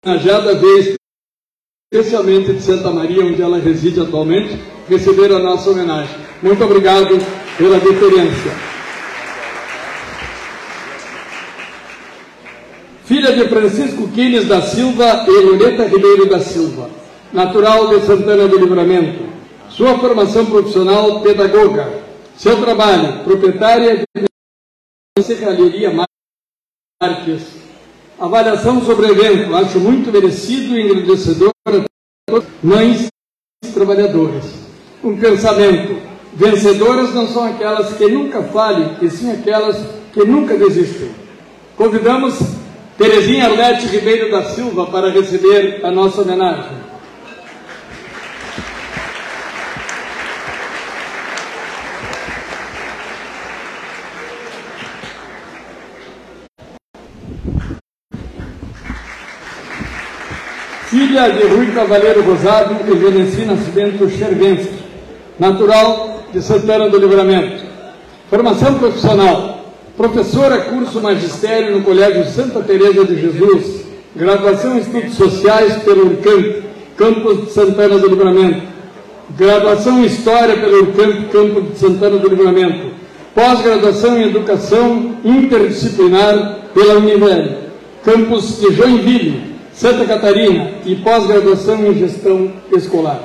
[0.05, 0.97] Najada vez
[1.91, 6.15] especialmente de Santa Maria, onde ela reside atualmente, receber a nossa homenagem.
[6.43, 7.17] Muito obrigado
[7.57, 8.53] pela deferência.
[13.05, 16.91] Filha de Francisco Quines da Silva e Loreta Ribeiro da Silva,
[17.33, 19.25] natural de Santana do Livramento.
[19.71, 22.03] Sua formação profissional, pedagoga.
[22.37, 25.93] Seu trabalho, proprietária de Serralheria
[27.01, 27.64] Marques.
[28.19, 31.53] Avaliação sobre o evento, acho muito merecido e engrandecedor
[32.63, 33.09] mães
[33.75, 34.45] trabalhadoras.
[35.03, 36.01] Um pensamento:
[36.35, 39.77] vencedoras não são aquelas que nunca falhem, e sim aquelas
[40.13, 41.11] que nunca desistem.
[41.77, 42.39] Convidamos
[42.97, 46.84] Terezinha Arlete Ribeiro da Silva para receber a nossa homenagem.
[60.95, 64.77] Filha de Rui Cavaleiro Rosado e Veneci Nascimento Chervensky,
[65.41, 67.65] natural de Santana do Livramento.
[68.31, 75.83] Formação profissional, professora curso magistério no Colégio Santa Teresa de Jesus, graduação em Estudos Sociais
[75.83, 76.63] pelo URCAMP,
[76.97, 78.63] campus de Santana do Livramento,
[79.37, 82.93] graduação em História pelo URCAMP, campus de Santana do Livramento,
[83.35, 87.49] pós-graduação em Educação Interdisciplinar pela Univel,
[88.05, 93.25] campus de Joinville, Santa Catarina e pós-graduação em gestão escolar.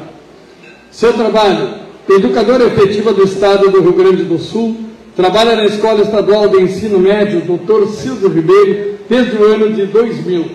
[0.89, 1.69] Seu trabalho,
[2.09, 4.75] educadora efetiva do Estado do Rio Grande do Sul,
[5.15, 7.87] trabalha na Escola Estadual de Ensino Médio Dr.
[7.89, 10.45] Silvio Ribeiro desde o ano de 2000.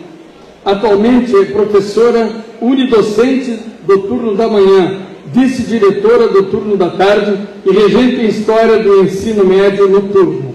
[0.65, 2.29] Atualmente é professora
[2.61, 5.01] unidocente do turno da manhã,
[5.33, 10.55] vice-diretora do turno da tarde e regente em História do Ensino Médio no turno.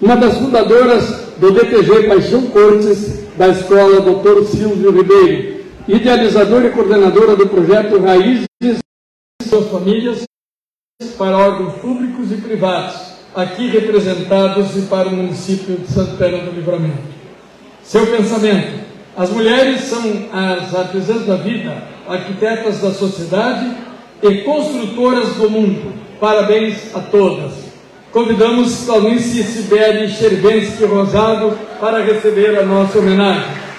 [0.00, 4.44] Uma das fundadoras do DPG Paixão Cortes da Escola Dr.
[4.44, 8.76] Silvio Ribeiro, idealizadora e coordenadora do projeto Raízes e
[9.48, 10.24] suas famílias
[11.16, 13.00] para órgãos públicos e privados,
[13.34, 16.98] aqui representados e para o município de Santana do Livramento.
[17.82, 18.78] Seu pensamento:
[19.16, 23.74] as mulheres são as artesãs da vida, arquitetas da sociedade
[24.22, 25.94] e construtoras do mundo.
[26.20, 27.69] Parabéns a todas.
[28.12, 33.69] Convidamos Clarice Sibeli Chervensky Rosado para receber a nossa homenagem.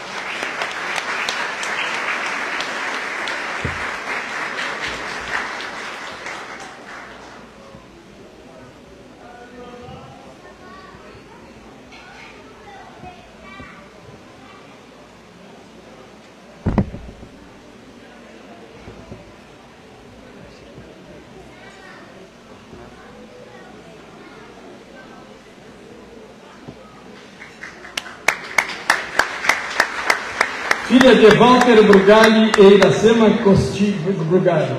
[31.16, 33.96] Filha de Walter Brugali e Iracema Costi
[34.30, 34.72] Brugali,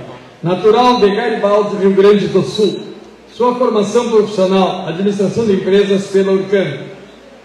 [0.43, 2.85] natural de Garibaldi, Rio Grande do Sul.
[3.33, 6.79] Sua formação profissional, administração de empresas pela Urcam.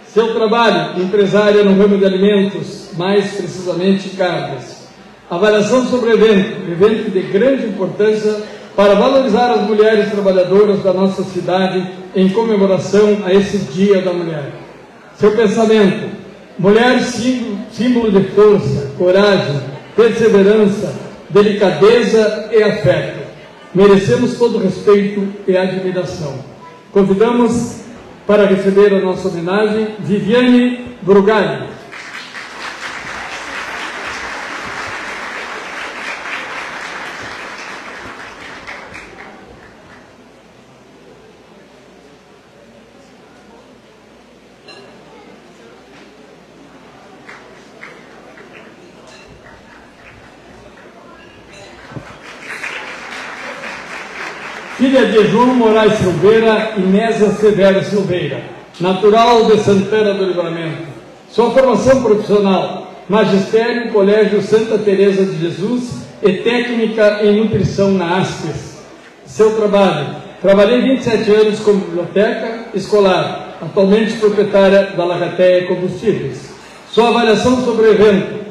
[0.08, 4.88] Seu trabalho, empresária no ramo de alimentos, mais precisamente carnes.
[5.30, 8.42] Avaliação sobre evento, evento de grande importância
[8.76, 11.86] para valorizar as mulheres trabalhadoras da nossa cidade
[12.16, 14.54] em comemoração a esse Dia da Mulher.
[15.16, 16.17] Seu pensamento,
[16.60, 17.02] Mulher,
[17.72, 19.62] símbolo de força, coragem,
[19.96, 20.92] perseverança,
[21.30, 23.28] delicadeza e afeto.
[23.76, 26.34] Merecemos todo respeito e admiração.
[26.92, 27.82] Convidamos
[28.26, 31.68] para receber a nossa homenagem Viviane Brugali.
[54.78, 58.44] Filha de João Moraes Silveira e Nésia Severo Silveira,
[58.80, 60.84] natural de Santana do Livramento.
[61.32, 68.78] Sua formação profissional, magistério Colégio Santa Teresa de Jesus e técnica em nutrição na ASPES.
[69.26, 76.52] Seu trabalho, trabalhei 27 anos como biblioteca escolar, atualmente proprietária da Lagateia Combustíveis.
[76.92, 78.46] Sua avaliação sobre o evento,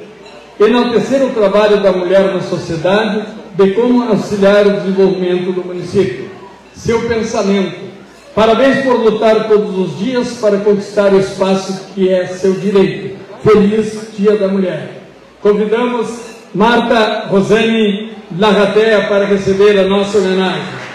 [0.59, 3.23] enaltecer o trabalho da mulher na sociedade,
[3.57, 6.29] de como auxiliar o desenvolvimento do município.
[6.75, 7.87] Seu pensamento.
[8.35, 13.17] Parabéns por lutar todos os dias para conquistar o espaço que é seu direito.
[13.43, 15.09] Feliz Dia da Mulher.
[15.41, 16.09] Convidamos
[16.55, 20.86] Marta Rosane Larratea para receber a nossa homenagem.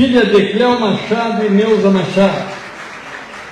[0.00, 2.46] Filha de Cléo Machado e Neuza Machado,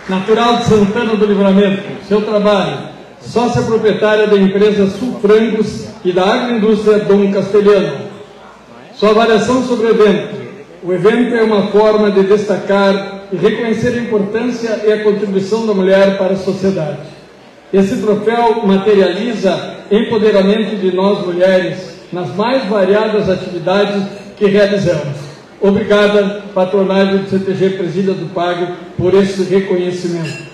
[0.09, 1.82] natural de Santana do Livramento.
[2.09, 2.88] Seu trabalho,
[3.20, 7.99] sócia proprietária da empresa Sul Frangos e da agroindústria Dom Castelhano.
[8.94, 10.38] Sua avaliação sobre o evento.
[10.82, 15.74] O evento é uma forma de destacar e reconhecer a importância e a contribuição da
[15.74, 17.01] mulher para a sociedade.
[17.70, 21.76] Esse troféu materializa empoderamento de nós mulheres
[22.11, 24.03] nas mais variadas atividades
[24.38, 25.27] que realizamos.
[25.61, 30.48] Obrigada, patronagem do CTG Presídia do Pago, por esse reconhecimento.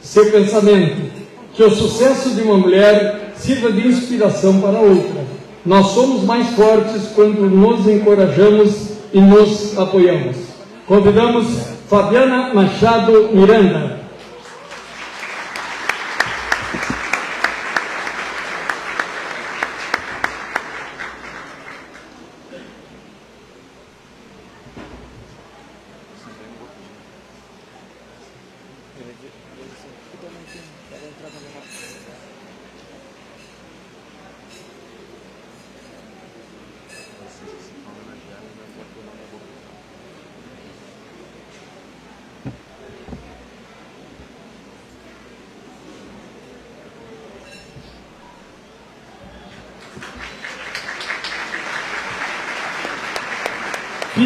[0.00, 1.10] Seu pensamento,
[1.52, 5.24] que o sucesso de uma mulher sirva de inspiração para outra.
[5.66, 10.36] Nós somos mais fortes quando nos encorajamos e nos apoiamos.
[10.86, 11.46] Convidamos
[11.88, 14.00] Fabiana Machado Miranda,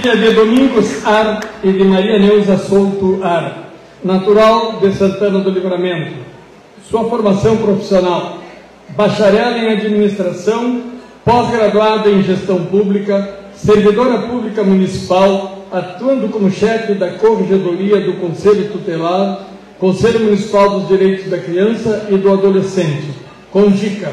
[0.00, 3.70] filha de Domingos Ar e de Maria Neuza Souto Ar,
[4.04, 6.14] natural de Santana do Livramento.
[6.88, 8.38] Sua formação profissional:
[8.90, 10.82] bacharel em administração,
[11.24, 19.46] pós-graduada em gestão pública, servidora pública municipal, atuando como chefe da Corregedoria do Conselho Tutelar,
[19.80, 23.10] Conselho Municipal dos Direitos da Criança e do Adolescente,
[23.50, 24.12] CONDICA,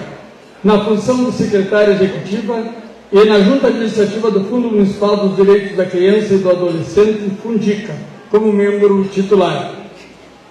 [0.63, 2.84] na função de secretária executiva
[3.16, 7.95] e na Junta Administrativa do Fundo Municipal dos Direitos da Criança e do Adolescente, Fundica,
[8.30, 9.74] como membro titular.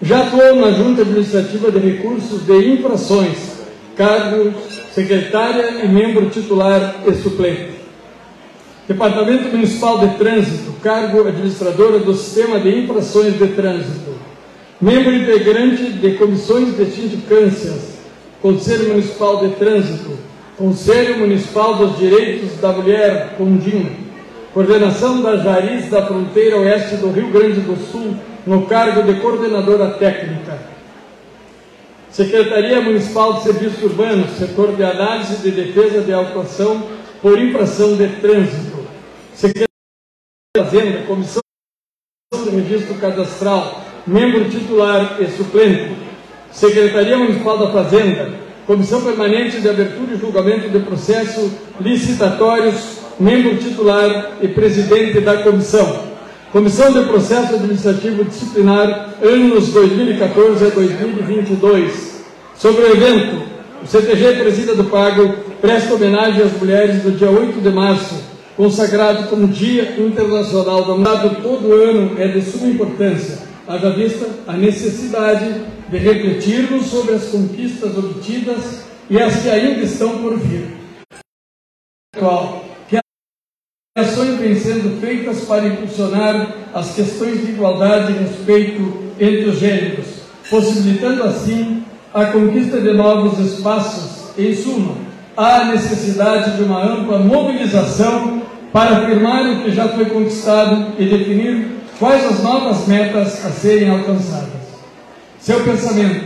[0.00, 3.36] Já atuou na Junta Administrativa de Recursos de Infrações,
[3.94, 4.54] cargo
[4.94, 7.74] secretária e membro titular e suplente.
[8.88, 14.14] Departamento Municipal de Trânsito, cargo administradora do Sistema de Infrações de Trânsito.
[14.80, 17.98] Membro integrante de comissões de sindicâncias,
[18.40, 20.12] Conselho Municipal de Trânsito,
[20.56, 23.96] Conselho Municipal dos Direitos da Mulher, CONDIM,
[24.52, 29.90] coordenação da Jariz da fronteira oeste do Rio Grande do Sul, no cargo de coordenadora
[29.94, 30.56] técnica.
[32.08, 36.84] Secretaria Municipal de Serviços Urbanos, setor de análise de defesa de autuação
[37.20, 38.86] por infração de trânsito.
[39.34, 39.66] Secretaria
[40.56, 41.42] de Fazenda, Comissão
[42.32, 45.96] de Registro Cadastral, membro titular e suplente.
[46.52, 54.38] Secretaria Municipal da Fazenda, Comissão Permanente de Abertura e Julgamento de Processo Licitatórios, membro titular
[54.40, 56.14] e presidente da comissão.
[56.50, 62.24] Comissão de Processo Administrativo Disciplinar, anos 2014 a 2022.
[62.56, 63.42] Sobre o evento,
[63.82, 68.14] o CTG Presida do Pago presta homenagem às mulheres do dia 8 de março,
[68.56, 71.42] consagrado como Dia Internacional da Mulher.
[71.42, 75.54] Todo ano é de suma importância, haja vista a necessidade
[75.94, 80.66] de refletirmos sobre as conquistas obtidas e as que ainda estão por vir.
[82.88, 82.98] Que
[83.96, 90.06] ações vêm sendo feitas para impulsionar as questões de igualdade e respeito entre os gêneros,
[90.50, 94.36] possibilitando assim a conquista de novos espaços.
[94.36, 94.96] Em suma,
[95.36, 98.42] há necessidade de uma ampla mobilização
[98.72, 101.68] para afirmar o que já foi conquistado e definir
[102.00, 104.63] quais as novas metas a serem alcançadas.
[105.44, 106.24] Seu pensamento,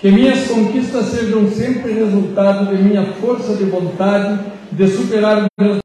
[0.00, 5.76] que minhas conquistas sejam sempre resultado de minha força de vontade de superar meus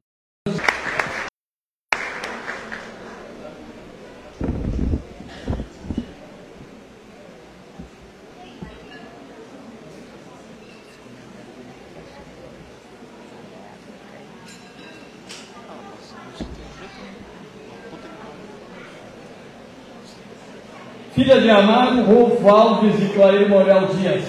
[21.21, 24.23] filha de Amaro Rolfo Alves e Clair Morel Dias,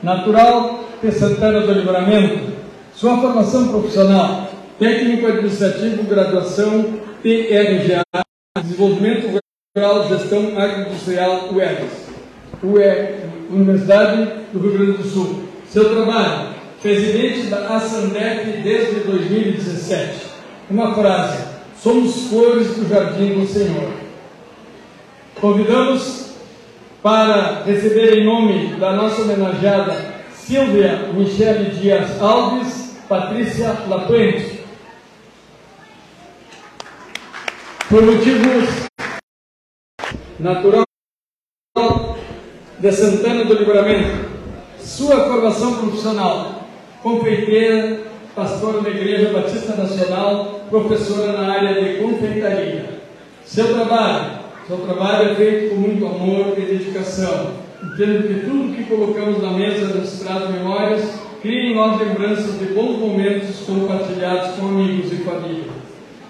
[0.00, 2.52] natural de Santana do Livramento,
[2.94, 8.02] sua formação profissional, técnico administrativo, graduação TRGA,
[8.62, 9.40] desenvolvimento
[9.76, 12.06] rural, gestão agroindustrial UERGS,
[12.62, 15.42] UE, Universidade do Rio Grande do Sul.
[15.68, 20.26] Seu trabalho, presidente da Assandep desde 2017.
[20.70, 21.44] Uma frase,
[21.82, 23.90] somos flores do jardim do Senhor.
[25.40, 26.26] Convidamos
[27.06, 34.64] para receber em nome da nossa homenageada Silvia Michele Dias Alves, Patrícia Lapuente.
[37.88, 38.88] Por motivos
[40.40, 40.84] natural
[42.80, 44.28] de Santana do Livramento,
[44.80, 46.66] sua formação profissional,
[47.04, 48.00] confeiteira,
[48.34, 52.98] pastora da Igreja Batista Nacional, professora na área de confeitaria.
[53.44, 57.52] Seu trabalho, seu trabalho é feito com muito amor e dedicação,
[57.84, 61.08] entendo que tudo que colocamos na mesa nos traz memórias,
[61.40, 65.70] cria em nós lembranças de bons momentos compartilhados com amigos e família.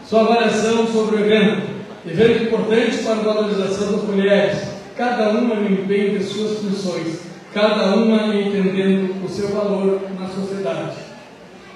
[0.04, 1.62] Sua avaliação sobre o evento,
[2.06, 7.22] evento importante para a valorização das mulheres, cada uma no empenho de suas funções,
[7.54, 10.96] cada uma entendendo o seu valor na sociedade.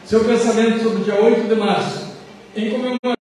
[0.05, 2.17] Seu pensamento sobre o dia 8 de março,
[2.55, 3.20] em comemoração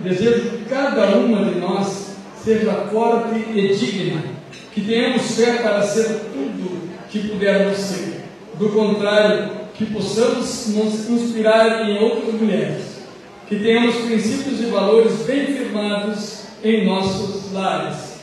[0.00, 4.24] Desejo que cada uma de nós seja forte e digna,
[4.72, 8.24] que tenhamos fé para ser tudo que pudermos ser.
[8.58, 13.02] Do contrário, que possamos nos inspirar em outras mulheres,
[13.46, 18.14] que tenhamos princípios e valores bem firmados em nossos lares.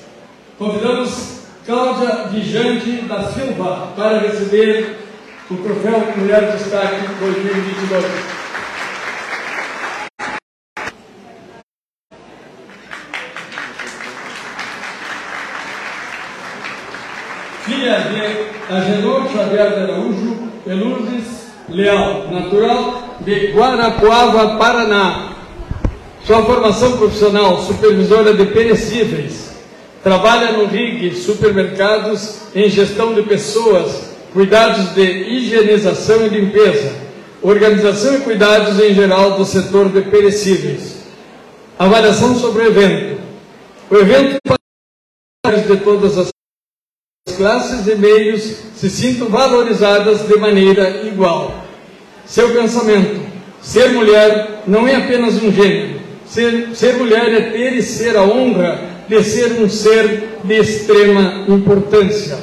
[0.58, 4.98] Convidamos Cláudia Vijante da Silva para receber
[5.50, 8.45] o troféu Mulher Destaque 2022.
[17.76, 25.36] Filha de Agenor Xavier de Araújo Peluzes Leal, natural de Guarapuava, Paraná.
[26.24, 29.56] Sua formação profissional, supervisora de perecíveis.
[30.04, 36.94] Trabalha no RIG, supermercados, em gestão de pessoas, cuidados de higienização e limpeza,
[37.42, 41.04] organização e cuidados em geral do setor de perecíveis.
[41.78, 43.22] Avaliação sobre o evento.
[43.90, 44.40] O evento
[45.68, 46.30] de todas as
[47.36, 51.66] classes e meios se sintam valorizadas de maneira igual.
[52.26, 53.20] Seu pensamento:
[53.62, 56.00] ser mulher não é apenas um gênero.
[56.26, 61.46] Ser, ser mulher é ter e ser a honra de ser um ser de extrema
[61.48, 62.38] importância.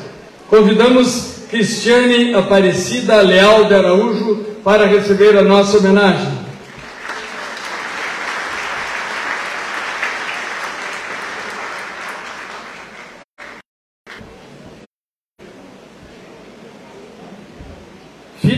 [0.49, 6.42] Convidamos Cristiane Aparecida Leal de Araújo para receber a nossa homenagem.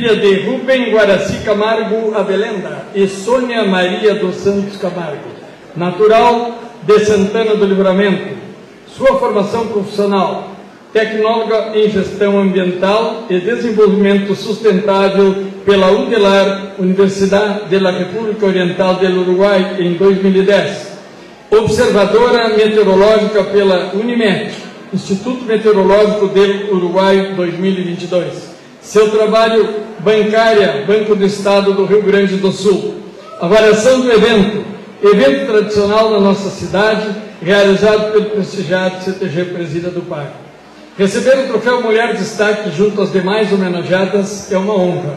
[0.04, 5.30] Filha de Rubem Guaraci Camargo Abelenda e Sônia Maria dos Santos Camargo,
[5.74, 8.36] natural de Santana do Livramento.
[8.86, 10.50] Sua formação profissional,
[10.92, 19.76] tecnóloga em gestão ambiental e desenvolvimento sustentável pela UDELAR, Universidade da República Oriental do Uruguai,
[19.78, 20.98] em 2010.
[21.50, 24.52] Observadora meteorológica pela Unimet,
[24.92, 28.53] Instituto Meteorológico do Uruguai 2022.
[28.84, 32.96] Seu trabalho bancária, Banco do Estado do Rio Grande do Sul.
[33.40, 34.62] Avaliação do evento.
[35.02, 37.08] Evento tradicional da nossa cidade,
[37.42, 40.34] realizado pelo prestigiado CTG Presida do Parque.
[40.98, 45.16] Receber o troféu Mulher Destaque junto às demais homenageadas é uma honra.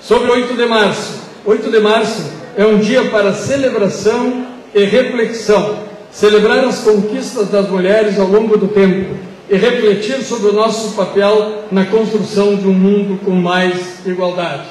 [0.00, 1.20] Sobre 8 de março.
[1.44, 2.24] 8 de março
[2.56, 5.76] é um dia para celebração e reflexão,
[6.10, 11.64] celebrar as conquistas das mulheres ao longo do tempo e refletir sobre o nosso papel
[11.70, 14.64] na construção de um mundo com mais igualdade.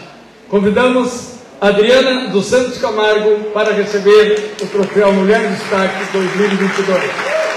[0.50, 7.51] Convidamos Adriana dos Santos Camargo para receber o troféu Mulher Destaque 2022.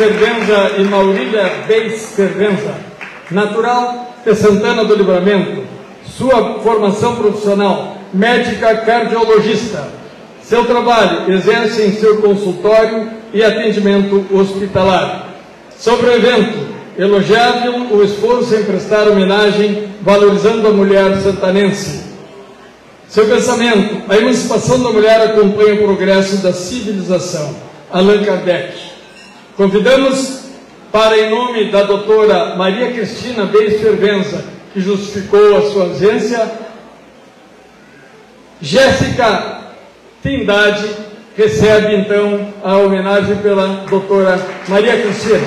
[0.00, 2.72] Fervenza e Maurília Beis Fervenza,
[3.30, 5.62] natural de Santana do Livramento,
[6.16, 9.88] sua formação profissional, médica cardiologista.
[10.42, 15.34] Seu trabalho exerce em seu consultório e atendimento hospitalar.
[15.76, 22.04] Sobre o evento, elogiável o esforço em prestar homenagem valorizando a mulher santanense.
[23.06, 27.54] Seu pensamento, a emancipação da mulher acompanha o progresso da civilização.
[27.92, 28.89] Allan Kardec.
[29.56, 30.40] Convidamos
[30.90, 36.50] para, em nome da doutora Maria Cristina Beis Fervenza, que justificou a sua ausência,
[38.60, 39.60] Jéssica
[40.22, 40.88] Tindade
[41.36, 44.38] recebe então a homenagem pela doutora
[44.68, 45.38] Maria Cristina.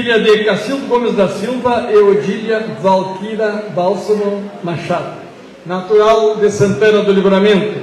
[0.00, 5.18] Filha de Cacildo Gomes da Silva e Odília Valquira Bálsamo Machado,
[5.66, 7.78] natural de Santana do Livramento.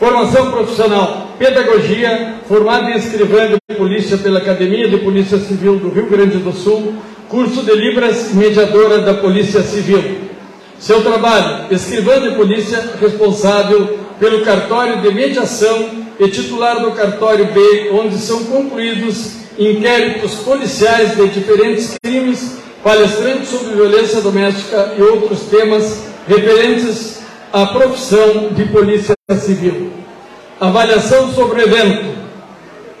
[0.00, 6.08] Formação profissional, pedagogia, formada em escrivã de polícia pela Academia de Polícia Civil do Rio
[6.08, 6.94] Grande do Sul,
[7.28, 10.22] curso de Libras, mediadora da Polícia Civil.
[10.76, 15.88] Seu trabalho, escrivã de polícia, responsável pelo cartório de mediação
[16.18, 23.74] e titular do cartório B, onde são concluídos inquéritos policiais de diferentes crimes, palestrante sobre
[23.74, 27.20] violência doméstica e outros temas referentes
[27.52, 29.92] à profissão de polícia civil.
[30.58, 32.20] Avaliação sobre o evento.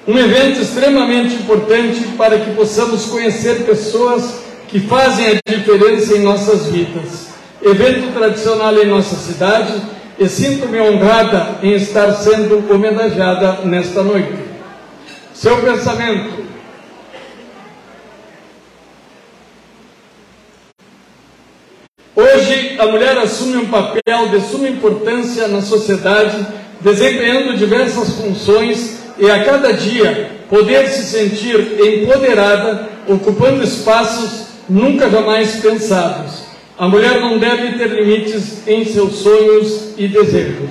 [0.06, 6.66] Um evento extremamente importante para que possamos conhecer pessoas que fazem a diferença em nossas
[6.66, 7.28] vidas.
[7.62, 9.80] Evento tradicional em nossa cidade
[10.18, 14.49] e sinto-me honrada em estar sendo homenageada nesta noite.
[15.40, 16.44] Seu pensamento
[22.14, 26.46] Hoje, a mulher assume um papel de suma importância na sociedade,
[26.82, 35.56] desempenhando diversas funções e a cada dia poder se sentir empoderada, ocupando espaços nunca jamais
[35.56, 36.42] pensados.
[36.76, 40.68] A mulher não deve ter limites em seus sonhos e desejos.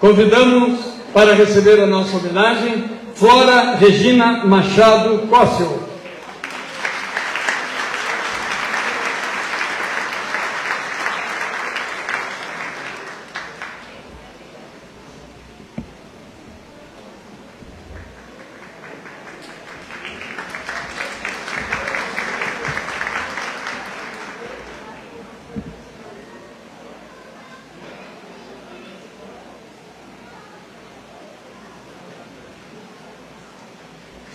[0.00, 0.80] Convidamos
[1.14, 5.92] para receber a nossa homenagem Flora Regina Machado Cóssio.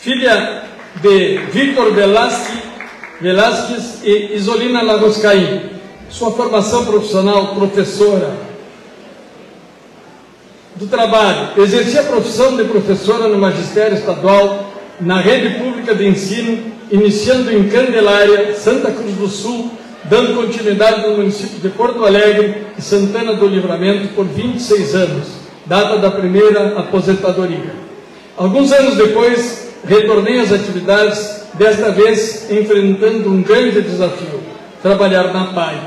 [0.08, 0.64] filha
[1.02, 1.92] de Victor
[3.22, 5.78] Velasquez e Isolina Lagoscaim.
[6.10, 8.48] Sua formação profissional, professora
[10.76, 16.72] do trabalho, exercia a profissão de professora no magistério estadual na rede pública de ensino,
[16.92, 19.72] iniciando em Candelária, Santa Cruz do Sul,
[20.06, 25.28] dando continuidade no município de Porto Alegre e Santana do Livramento por 26 anos,
[25.66, 27.76] data da primeira aposentadoria.
[28.38, 34.40] Alguns anos depois, retornei às atividades, desta vez enfrentando um grande desafio:
[34.82, 35.80] trabalhar na PAI,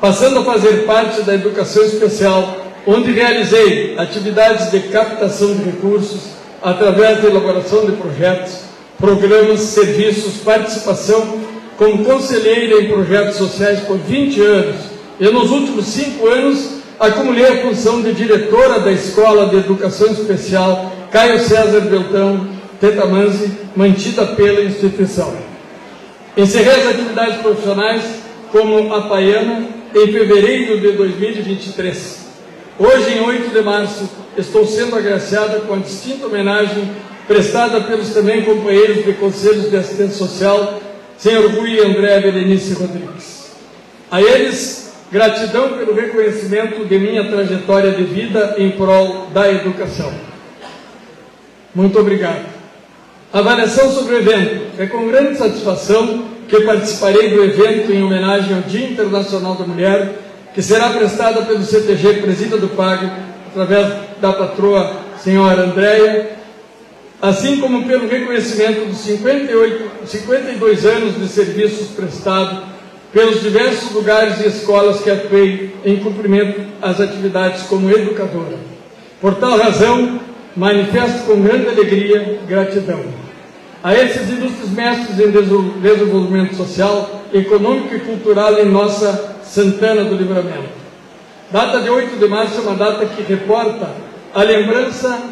[0.00, 2.56] passando a fazer parte da educação especial,
[2.86, 8.60] onde realizei atividades de captação de recursos através da elaboração de projetos,
[8.98, 11.40] programas, serviços, participação
[11.76, 14.76] como conselheira em projetos sociais por 20 anos.
[15.20, 20.92] E nos últimos cinco anos acumulei a função de diretora da Escola de Educação Especial
[21.10, 25.34] Caio César Beltrão Tetamanzi, mantida pela instituição.
[26.36, 28.02] Encerrei as atividades profissionais
[28.50, 32.24] como apaiana em fevereiro de 2023.
[32.78, 36.90] Hoje, em 8 de março, estou sendo agraciada com a distinta homenagem
[37.26, 40.80] prestada pelos também companheiros de conselhos de assistência social,
[41.16, 43.52] senhor Rui André Berenice Rodrigues.
[44.10, 50.12] A eles, gratidão pelo reconhecimento de minha trajetória de vida em prol da educação.
[51.74, 52.53] Muito obrigado.
[53.34, 54.66] Avaliação sobre o evento.
[54.78, 60.20] É com grande satisfação que participarei do evento em homenagem ao Dia Internacional da Mulher,
[60.54, 63.10] que será prestada pelo CTG Presida do Pago,
[63.48, 66.30] através da patroa senhora Andréia,
[67.20, 72.60] assim como pelo reconhecimento dos 58, 52 anos de serviços prestados
[73.12, 78.58] pelos diversos lugares e escolas que atuei em cumprimento às atividades como educadora.
[79.20, 80.20] Por tal razão,
[80.54, 83.23] manifesto com grande alegria gratidão
[83.84, 90.72] a esses ilustres mestres em desenvolvimento social, econômico e cultural em nossa Santana do Livramento.
[91.50, 93.90] Data de 8 de março é uma data que reporta
[94.34, 95.22] a lembrança,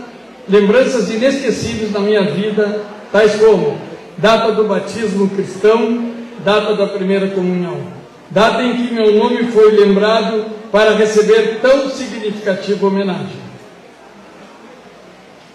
[0.46, 3.78] lembranças inesquecíveis na minha vida, tais como
[4.18, 6.12] data do batismo cristão,
[6.44, 7.80] data da primeira comunhão,
[8.28, 13.40] data em que meu nome foi lembrado para receber tão significativa homenagem.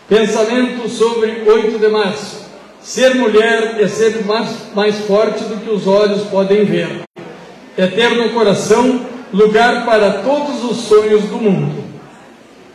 [0.10, 2.47] Pensamento sobre 8 de março.
[2.88, 7.02] Ser mulher é ser mais, mais forte do que os olhos podem ver.
[7.76, 11.84] É ter no coração lugar para todos os sonhos do mundo.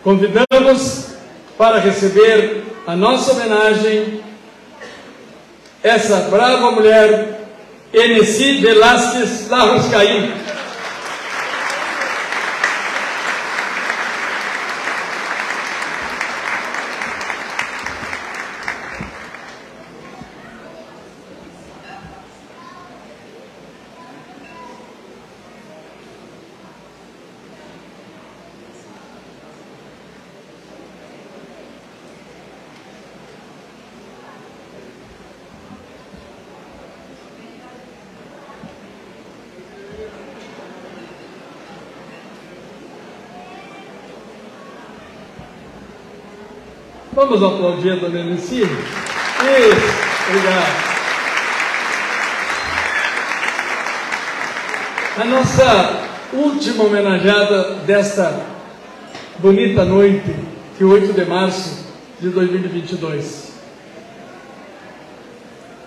[0.04, 1.14] Convidamos
[1.56, 4.20] para receber a nossa homenagem
[5.82, 7.48] essa brava mulher,
[7.90, 10.30] Enesi Velasquez Larroscaí.
[47.14, 48.62] Vamos aplaudir a dona Enicine?
[48.62, 49.92] Isso,
[50.30, 50.92] obrigado.
[55.18, 58.40] A nossa última homenageada desta
[59.40, 60.34] bonita noite,
[60.78, 61.84] que 8 de março
[62.18, 63.52] de 2022.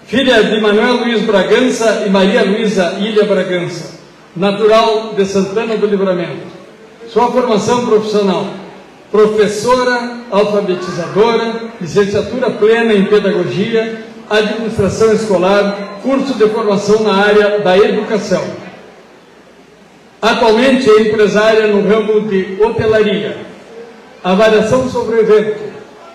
[0.05, 3.99] Filha de Manuel Luiz Bragança e Maria Luísa Ilha Bragança,
[4.35, 6.45] natural de Santana do Livramento.
[7.07, 8.45] Sua formação profissional
[9.15, 18.43] professora alfabetizadora, licenciatura plena em pedagogia, administração escolar, curso de formação na área da educação.
[20.21, 23.37] Atualmente é empresária no ramo de hotelaria.
[24.21, 25.61] Avaliação sobre o evento.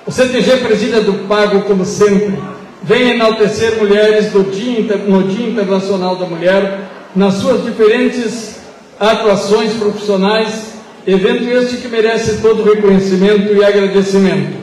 [0.06, 2.38] O CTG Presídia do Pago, como sempre,
[2.82, 6.80] vem enaltecer mulheres dia, no Dia Internacional da Mulher
[7.16, 8.56] nas suas diferentes
[8.98, 14.58] atuações profissionais Evento este que merece todo reconhecimento e agradecimento,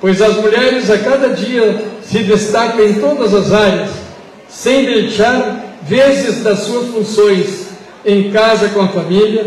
[0.00, 3.90] pois as mulheres a cada dia se destacam em todas as áreas,
[4.48, 7.66] sem deixar vezes das suas funções
[8.04, 9.44] em casa com a família.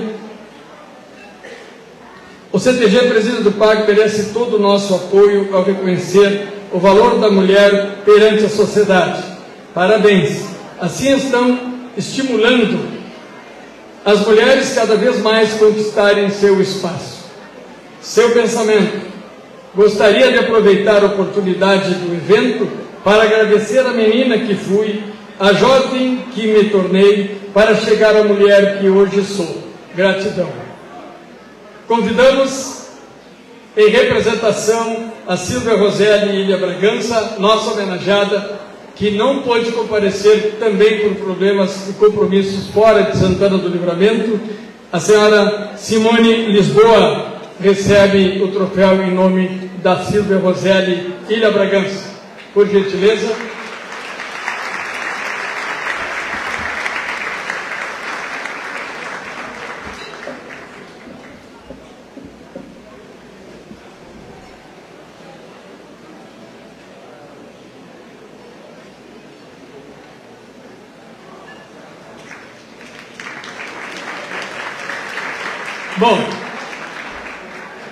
[2.51, 7.31] O CTG Presídio do PAG merece todo o nosso apoio ao reconhecer o valor da
[7.31, 9.23] mulher perante a sociedade.
[9.73, 10.43] Parabéns!
[10.79, 11.57] Assim estão
[11.97, 12.94] estimulando
[14.05, 17.25] as mulheres cada vez mais conquistarem seu espaço,
[17.99, 19.03] seu pensamento.
[19.73, 22.69] Gostaria de aproveitar a oportunidade do evento
[23.03, 25.03] para agradecer a menina que fui,
[25.39, 29.63] a jovem que me tornei, para chegar à mulher que hoje sou.
[29.95, 30.49] Gratidão.
[31.87, 32.89] Convidamos,
[33.75, 38.54] em representação, a Silvia Roselli Ilha Bragança, nossa homenageada,
[38.95, 44.39] que não pôde comparecer também por problemas e compromissos fora de Santana do Livramento,
[44.91, 52.15] a senhora Simone Lisboa recebe o troféu em nome da Silvia Roselli Ilha Bragança.
[52.53, 53.54] Por gentileza.
[75.97, 76.21] Bom,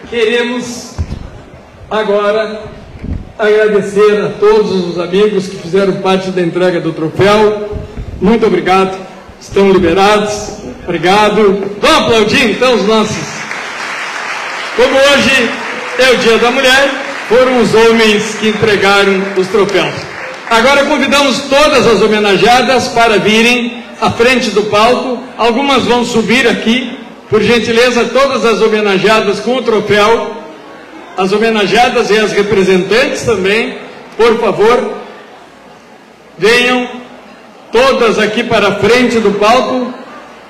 [0.10, 0.95] queremos
[1.89, 2.64] agora
[3.39, 7.70] agradecer a todos os amigos que fizeram parte da entrega do troféu.
[8.20, 8.97] Muito obrigado.
[9.39, 10.49] Estão liberados.
[10.84, 11.64] Obrigado.
[11.80, 13.26] Vamos aplaudir então os nossos.
[14.76, 15.49] Como hoje
[15.99, 16.89] é o Dia da Mulher,
[17.30, 19.95] foram os homens que entregaram os troféus.
[20.49, 25.24] Agora convidamos todas as homenageadas para virem à frente do palco.
[25.38, 27.03] Algumas vão subir aqui.
[27.34, 30.36] Por gentileza, todas as homenageadas com o troféu.
[31.17, 33.79] As homenageadas e as representantes também,
[34.15, 34.99] por favor,
[36.38, 36.88] venham
[37.71, 39.91] todas aqui para a frente do palco.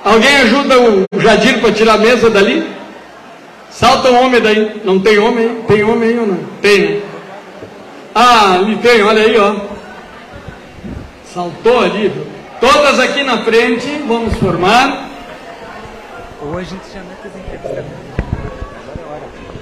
[0.04, 2.68] Alguém ajuda o Jadir para tirar a mesa dali?
[3.70, 4.82] Salta um homem daí.
[4.84, 5.62] Não tem homem?
[5.66, 6.40] Tem homem aí ou não?
[6.60, 7.00] Tem, né?
[8.14, 9.54] Ah, ali tem, olha aí, ó.
[11.32, 12.12] Saltou ali.
[12.60, 15.13] Todas aqui na frente, vamos formar.
[16.44, 17.84] Ou a gente já mete as entrevistas.
[18.82, 19.54] Agora é hora.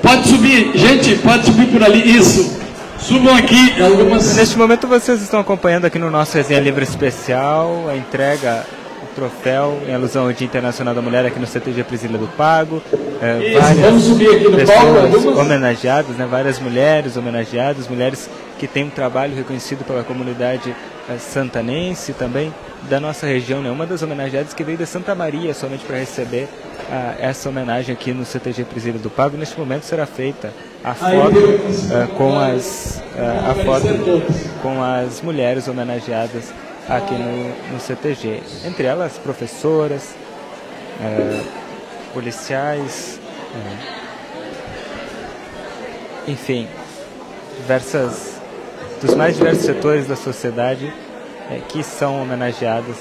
[0.00, 2.16] Pode subir, gente, pode subir por ali.
[2.16, 2.56] Isso.
[3.00, 4.36] Subam aqui algumas.
[4.36, 8.64] Neste momento vocês estão acompanhando aqui no nosso Resenha Livre Especial a entrega
[9.16, 12.82] troféu em alusão ao Dia Internacional da Mulher aqui no CTG Presília do Pago.
[13.20, 18.28] É, Isso, vamos subir aqui no palco, pessoas algumas- homenageadas, né, várias mulheres homenageadas, mulheres
[18.58, 20.74] que têm um trabalho reconhecido pela comunidade
[21.08, 22.52] eh, santanense também
[22.90, 23.62] da nossa região.
[23.62, 26.46] Né, uma das homenageadas que veio de Santa Maria somente para receber
[26.90, 29.36] ah, essa homenagem aqui no CTG Presília do Pago.
[29.36, 30.52] Neste momento será feita
[30.84, 34.22] a foto eh, com as eh, a foto
[34.62, 36.52] com as mulheres homenageadas
[36.88, 38.42] aqui no, no CTG.
[38.64, 40.14] Entre elas, professoras,
[41.00, 41.42] eh,
[42.12, 43.20] policiais,
[43.54, 44.06] eh,
[46.28, 46.68] enfim,
[47.58, 48.40] diversas,
[49.00, 50.92] dos mais diversos setores da sociedade
[51.50, 52.96] eh, que são homenageadas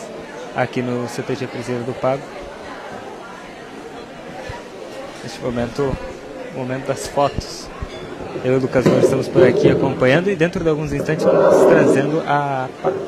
[0.56, 2.24] aqui no CTG Cruzeiro do Pago.
[5.24, 5.96] Neste momento,
[6.54, 7.68] o momento das fotos.
[8.44, 11.66] Eu e o Lucas Moura estamos por aqui acompanhando e dentro de alguns instantes vamos
[11.66, 12.68] trazendo a,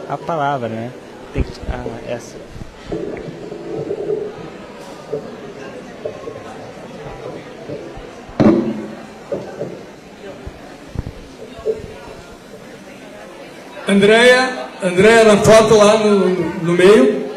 [0.09, 0.91] a palavra, né?
[1.33, 2.35] Tem que, ah, essa.
[13.87, 16.29] Andréia, Andréia na foto lá no,
[16.63, 17.27] no meio.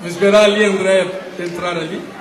[0.00, 2.15] Vou esperar ali a Andréia entrar ali.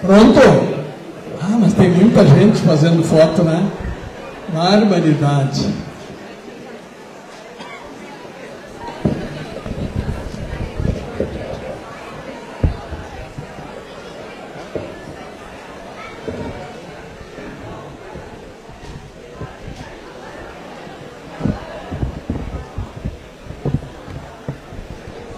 [0.00, 0.40] Pronto?
[1.40, 3.70] Ah, mas tem muita gente fazendo foto, né?
[4.54, 5.68] Barbaridade.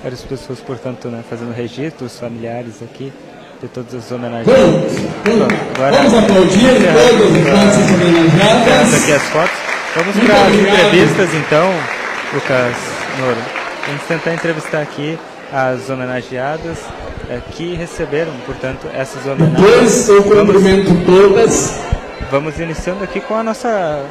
[0.04, 3.12] Várias pessoas, portanto, né, fazendo registro, os familiares aqui
[3.60, 4.46] de todas as homenagens.
[4.46, 4.92] Vamos,
[5.24, 9.02] vamos, Agora- vamos aplaudir todas as nossas homenageadas.
[9.02, 9.56] aqui as fotos.
[9.96, 11.70] Vamos para as entrevistas, então,
[12.32, 12.74] Lucas
[13.20, 13.36] Noro.
[13.86, 15.18] Vamos tentar entrevistar aqui
[15.52, 16.78] as homenageadas
[17.30, 19.60] eh, que receberam, portanto, essas homenagens.
[19.62, 21.78] Depois eu Vamos, cumprimento todas.
[22.30, 24.02] vamos iniciando aqui com a nossa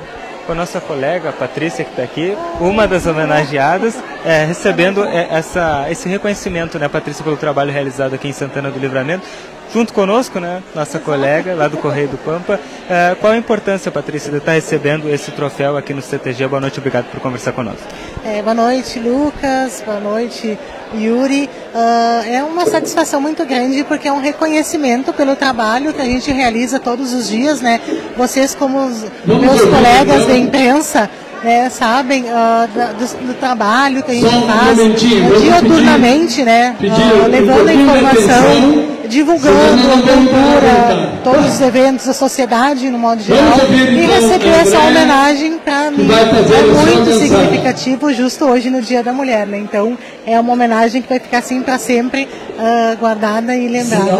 [0.46, 3.96] com a nossa colega Patrícia que está aqui, uma das homenageadas,
[4.26, 8.80] eh, recebendo eh, essa, esse reconhecimento, né, Patrícia, pelo trabalho realizado aqui em Santana do
[8.80, 9.26] Livramento,
[9.74, 12.60] junto conosco, né, nossa colega lá do Correio do Pampa.
[12.90, 16.48] Eh, qual a importância, Patrícia, de estar recebendo esse troféu aqui no CTG?
[16.48, 17.84] Boa noite, obrigado por conversar conosco.
[18.26, 19.84] É, boa noite, Lucas.
[19.86, 20.58] Boa noite,
[20.94, 21.50] Yuri.
[21.76, 26.32] Ah, é uma satisfação muito grande porque é um reconhecimento pelo trabalho que a gente
[26.32, 27.82] realiza todos os dias, né?
[28.16, 28.80] Vocês, como
[29.26, 31.10] meus colegas da imprensa,
[31.44, 35.30] né, sabem ah, da- do, do trabalho que a gente Só um faz momentinho, ah,
[35.30, 36.76] vamos dioturnamente, né?
[36.80, 41.22] ah, um levando a informação, divulgando a cultura, voltar.
[41.24, 43.42] todos os eventos da sociedade no modo geral.
[43.70, 49.04] E então, receber essa homenagem para mim é a muito significativo justo hoje no Dia
[49.04, 49.60] da Mulher, né?
[49.60, 54.18] Então é uma homenagem que vai ficar assim para sempre ah, guardada e lembrada.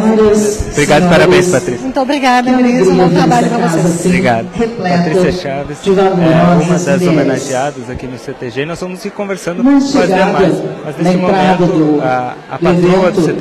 [0.72, 1.82] Obrigado, parabéns, Patrícia.
[1.82, 2.90] Muito obrigada, Denise.
[2.90, 4.06] Um bom trabalho para vocês.
[4.06, 4.48] Obrigado.
[4.48, 8.66] Patrícia Chaves, é, uma das homenageadas aqui no CTG.
[8.66, 10.54] Nós vamos ir conversando com as demais.
[10.86, 13.34] Mas nesse momento, a, a patroa do CTG.